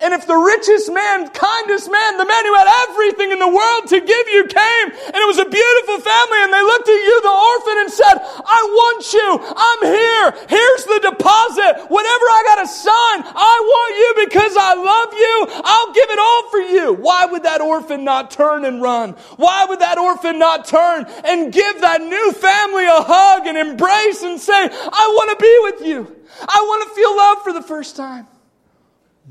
[0.00, 3.82] And if the richest man, kindest man, the man who had everything in the world
[3.88, 7.16] to give you came, and it was a beautiful family, and they looked at you,
[7.22, 9.28] the orphan, and said, I want you.
[9.54, 10.26] I'm here.
[10.48, 11.86] Here's the deposit.
[11.88, 15.34] Whatever I got to sign, I want you because I love you.
[15.64, 16.92] I'll give it all for you.
[16.94, 19.12] Why would that orphan not turn and run?
[19.36, 24.22] Why would that orphan not turn and give that new family a hug and embrace
[24.22, 26.16] and say, I want to be with you.
[26.40, 28.26] I want to feel love for the first time.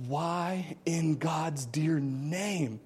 [0.07, 2.79] Why, in God's dear name,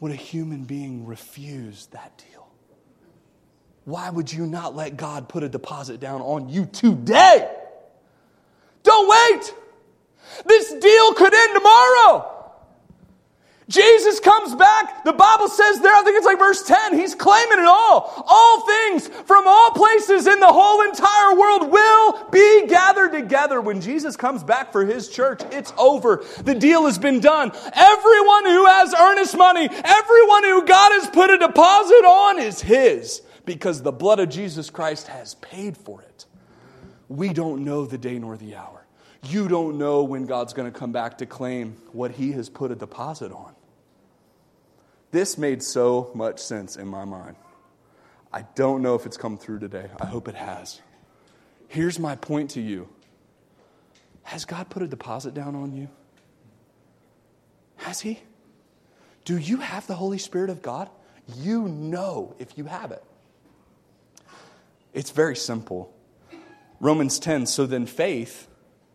[0.00, 2.48] would a human being refuse that deal?
[3.84, 7.50] Why would you not let God put a deposit down on you today?
[8.82, 9.54] Don't wait.
[10.46, 12.29] This deal could end tomorrow.
[13.70, 15.04] Jesus comes back.
[15.04, 18.24] The Bible says there, I think it's like verse 10, he's claiming it all.
[18.26, 23.60] All things from all places in the whole entire world will be gathered together.
[23.60, 26.24] When Jesus comes back for his church, it's over.
[26.42, 27.52] The deal has been done.
[27.72, 33.22] Everyone who has earnest money, everyone who God has put a deposit on is his
[33.46, 36.26] because the blood of Jesus Christ has paid for it.
[37.08, 38.84] We don't know the day nor the hour.
[39.28, 42.72] You don't know when God's going to come back to claim what he has put
[42.72, 43.54] a deposit on.
[45.10, 47.36] This made so much sense in my mind.
[48.32, 49.90] I don't know if it's come through today.
[50.00, 50.80] I hope it has.
[51.66, 52.88] Here's my point to you
[54.22, 55.88] Has God put a deposit down on you?
[57.76, 58.20] Has He?
[59.24, 60.88] Do you have the Holy Spirit of God?
[61.36, 63.04] You know if you have it.
[64.92, 65.94] It's very simple.
[66.80, 68.48] Romans 10 So then faith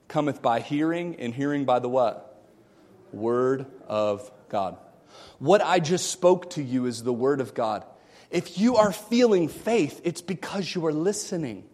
[0.07, 2.43] cometh by hearing, and hearing by the what?
[3.11, 4.77] Word of God.
[5.39, 7.83] What I just spoke to you is the Word of God.
[8.31, 11.65] If you are feeling faith, it's because you are listening.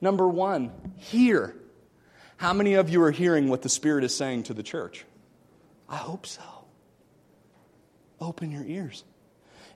[0.00, 1.56] Number one, hear.
[2.36, 5.04] How many of you are hearing what the Spirit is saying to the church?
[5.88, 6.42] I hope so.
[8.20, 9.04] Open your ears.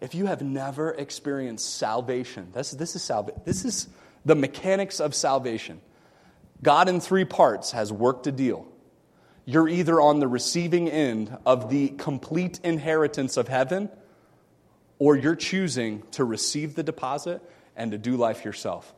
[0.01, 3.41] If you have never experienced salvation, this, this is salvation.
[3.45, 3.89] This is
[4.25, 5.81] the mechanics of salvation.
[6.63, 8.67] God in three parts has worked a deal.
[9.45, 13.89] You're either on the receiving end of the complete inheritance of heaven,
[14.99, 17.43] or you're choosing to receive the deposit
[17.75, 18.95] and to do life yourself.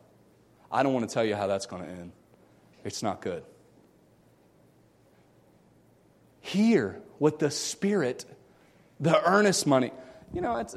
[0.70, 2.12] I don't want to tell you how that's going to end.
[2.84, 3.44] It's not good.
[6.40, 8.24] Hear what the Spirit,
[8.98, 9.92] the earnest money,
[10.32, 10.74] you know, it's.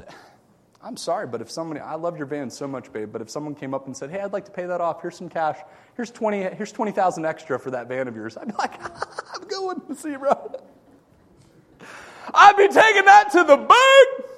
[0.86, 3.56] I'm sorry, but if somebody, I love your van so much, babe, but if someone
[3.56, 5.58] came up and said, hey, I'd like to pay that off, here's some cash,
[5.96, 8.80] here's 20, here's 20,000 extra for that van of yours, I'd be like,
[9.34, 10.52] I'm going to see you, bro.
[12.32, 14.30] I'd be taking that to the bank.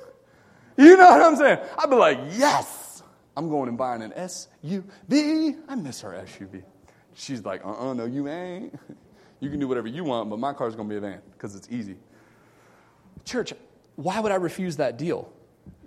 [0.79, 1.59] You know what I'm saying?
[1.77, 3.03] I'd be like, yes,
[3.37, 5.59] I'm going and buying an SUV.
[5.69, 6.63] I miss our SUV.
[7.13, 8.79] She's like, uh uh no, you ain't.
[9.41, 11.55] You can do whatever you want, but my car's going to be a van because
[11.55, 11.97] it's easy.
[13.27, 13.53] Church,
[13.97, 15.31] why would I refuse that deal?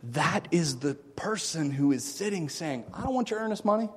[0.04, 3.90] That is the person who is sitting saying, I don't want your earnest money.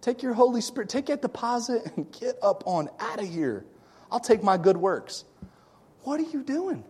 [0.00, 3.64] Take your Holy Spirit, take that deposit and get up on out of here.
[4.10, 5.24] I'll take my good works.
[6.02, 6.84] What are you doing?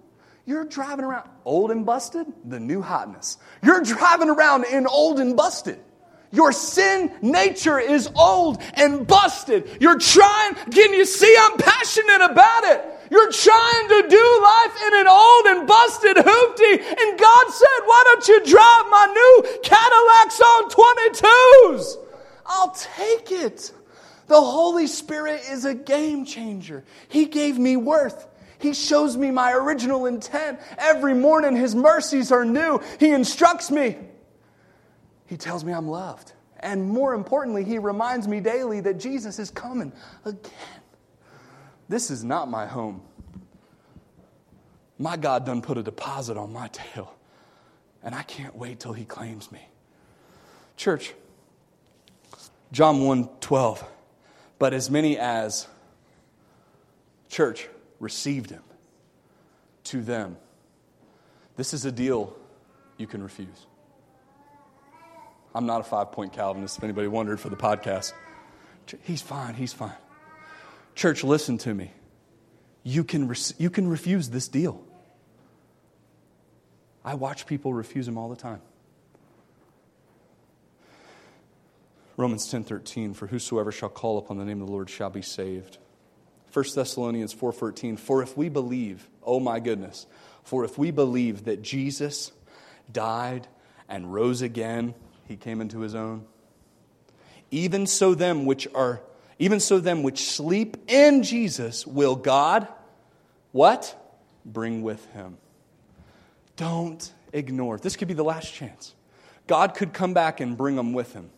[0.45, 3.39] You're driving around old and busted, the new hotness.
[3.63, 5.79] You're driving around in old and busted.
[6.33, 9.79] Your sin nature is old and busted.
[9.81, 12.85] You're trying, can you see I'm passionate about it?
[13.13, 16.81] You're trying to do life in an old and busted hoopty.
[16.81, 21.97] And God said, why don't you drive my new Cadillacs on 22s?
[22.47, 23.71] I'll take it.
[24.29, 26.85] The Holy Spirit is a game changer.
[27.09, 28.29] He gave me worth.
[28.59, 30.59] He shows me my original intent.
[30.79, 32.81] Every morning, His mercies are new.
[32.99, 33.99] He instructs me.
[35.27, 36.33] He tells me I'm loved.
[36.61, 39.93] And more importantly, He reminds me daily that Jesus is coming
[40.25, 40.82] again.
[41.89, 43.03] This is not my home.
[44.99, 47.15] My God done put a deposit on my tail,
[48.03, 49.61] and I can't wait till He claims me.
[50.77, 51.13] Church,
[52.71, 53.85] John 1 12.
[54.59, 55.67] But as many as,
[57.29, 57.69] church,
[57.99, 58.63] received Him,
[59.85, 60.37] to them.
[61.57, 62.37] This is a deal
[62.97, 63.67] you can refuse.
[65.55, 68.13] I'm not a five point Calvinist, if anybody wondered for the podcast.
[69.03, 69.93] He's fine, he's fine.
[70.95, 71.93] Church, listen to me.
[72.83, 74.85] You can, re- you can refuse this deal.
[77.05, 78.61] I watch people refuse them all the time.
[82.17, 85.79] Romans 10:13 for whosoever shall call upon the name of the Lord shall be saved.
[86.53, 90.07] 1 Thessalonians 4:14 for if we believe, oh my goodness,
[90.45, 92.33] for if we believe that Jesus
[92.93, 93.49] died
[93.89, 94.95] and rose again,
[95.27, 96.27] he came into his own.
[97.51, 99.01] Even so them which are
[99.39, 102.69] even so, them which sleep in Jesus will God,
[103.53, 103.99] what?
[104.45, 105.39] Bring with him.
[106.57, 107.79] Don't ignore.
[107.79, 108.95] This could be the last chance.
[109.47, 111.31] God could come back and bring them with him.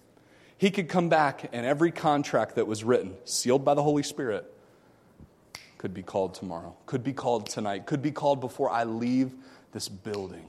[0.59, 4.51] He could come back, and every contract that was written, sealed by the Holy Spirit,
[5.79, 9.35] could be called tomorrow, could be called tonight, could be called before I leave
[9.73, 10.47] this building.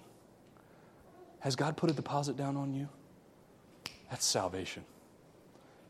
[1.40, 2.88] Has God put a deposit down on you?
[4.10, 4.84] That's salvation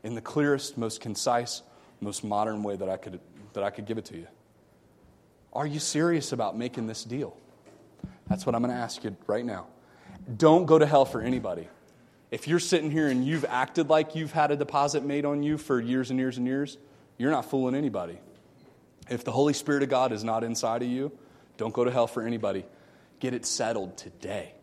[0.06, 1.62] in the clearest, most concise,
[2.00, 3.18] most modern way that I could,
[3.54, 4.28] that I could give it to you.
[5.52, 7.36] Are you serious about making this deal?
[8.28, 9.66] That's what I'm going to ask you right now.
[10.36, 11.66] Don't go to hell for anybody.
[12.30, 15.58] If you're sitting here and you've acted like you've had a deposit made on you
[15.58, 16.78] for years and years and years,
[17.18, 18.20] you're not fooling anybody.
[19.10, 21.10] If the Holy Spirit of God is not inside of you,
[21.56, 22.64] don't go to hell for anybody.
[23.18, 24.54] Get it settled today.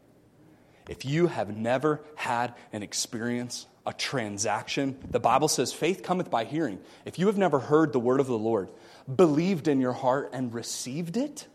[0.88, 4.98] If you have never had an experience a transaction.
[5.10, 6.80] The Bible says faith cometh by hearing.
[7.06, 8.70] If you have never heard the word of the Lord,
[9.14, 11.48] believed in your heart, and received it,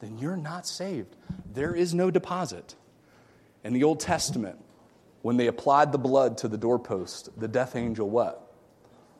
[0.00, 1.16] then you're not saved.
[1.52, 2.74] There is no deposit.
[3.62, 4.58] In the Old Testament,
[5.22, 8.52] when they applied the blood to the doorpost, the death angel what?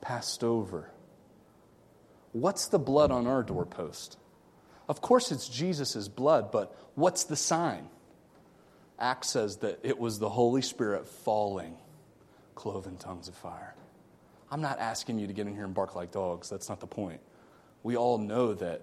[0.02, 0.90] Passed over.
[2.32, 4.18] What's the blood on our doorpost?
[4.86, 7.88] Of course, it's Jesus' blood, but what's the sign?
[8.98, 11.76] Acts says that it was the Holy Spirit falling,
[12.54, 13.74] cloven tongues of fire.
[14.50, 16.48] I'm not asking you to get in here and bark like dogs.
[16.48, 17.20] That's not the point.
[17.82, 18.82] We all know that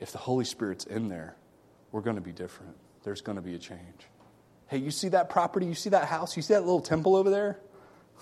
[0.00, 1.36] if the Holy Spirit's in there,
[1.92, 2.76] we're going to be different.
[3.04, 4.08] There's going to be a change.
[4.66, 5.66] Hey, you see that property?
[5.66, 6.36] You see that house?
[6.36, 7.58] You see that little temple over there?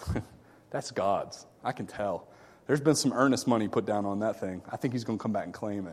[0.70, 1.46] That's God's.
[1.64, 2.28] I can tell.
[2.66, 4.62] There's been some earnest money put down on that thing.
[4.70, 5.84] I think He's going to come back and claim it.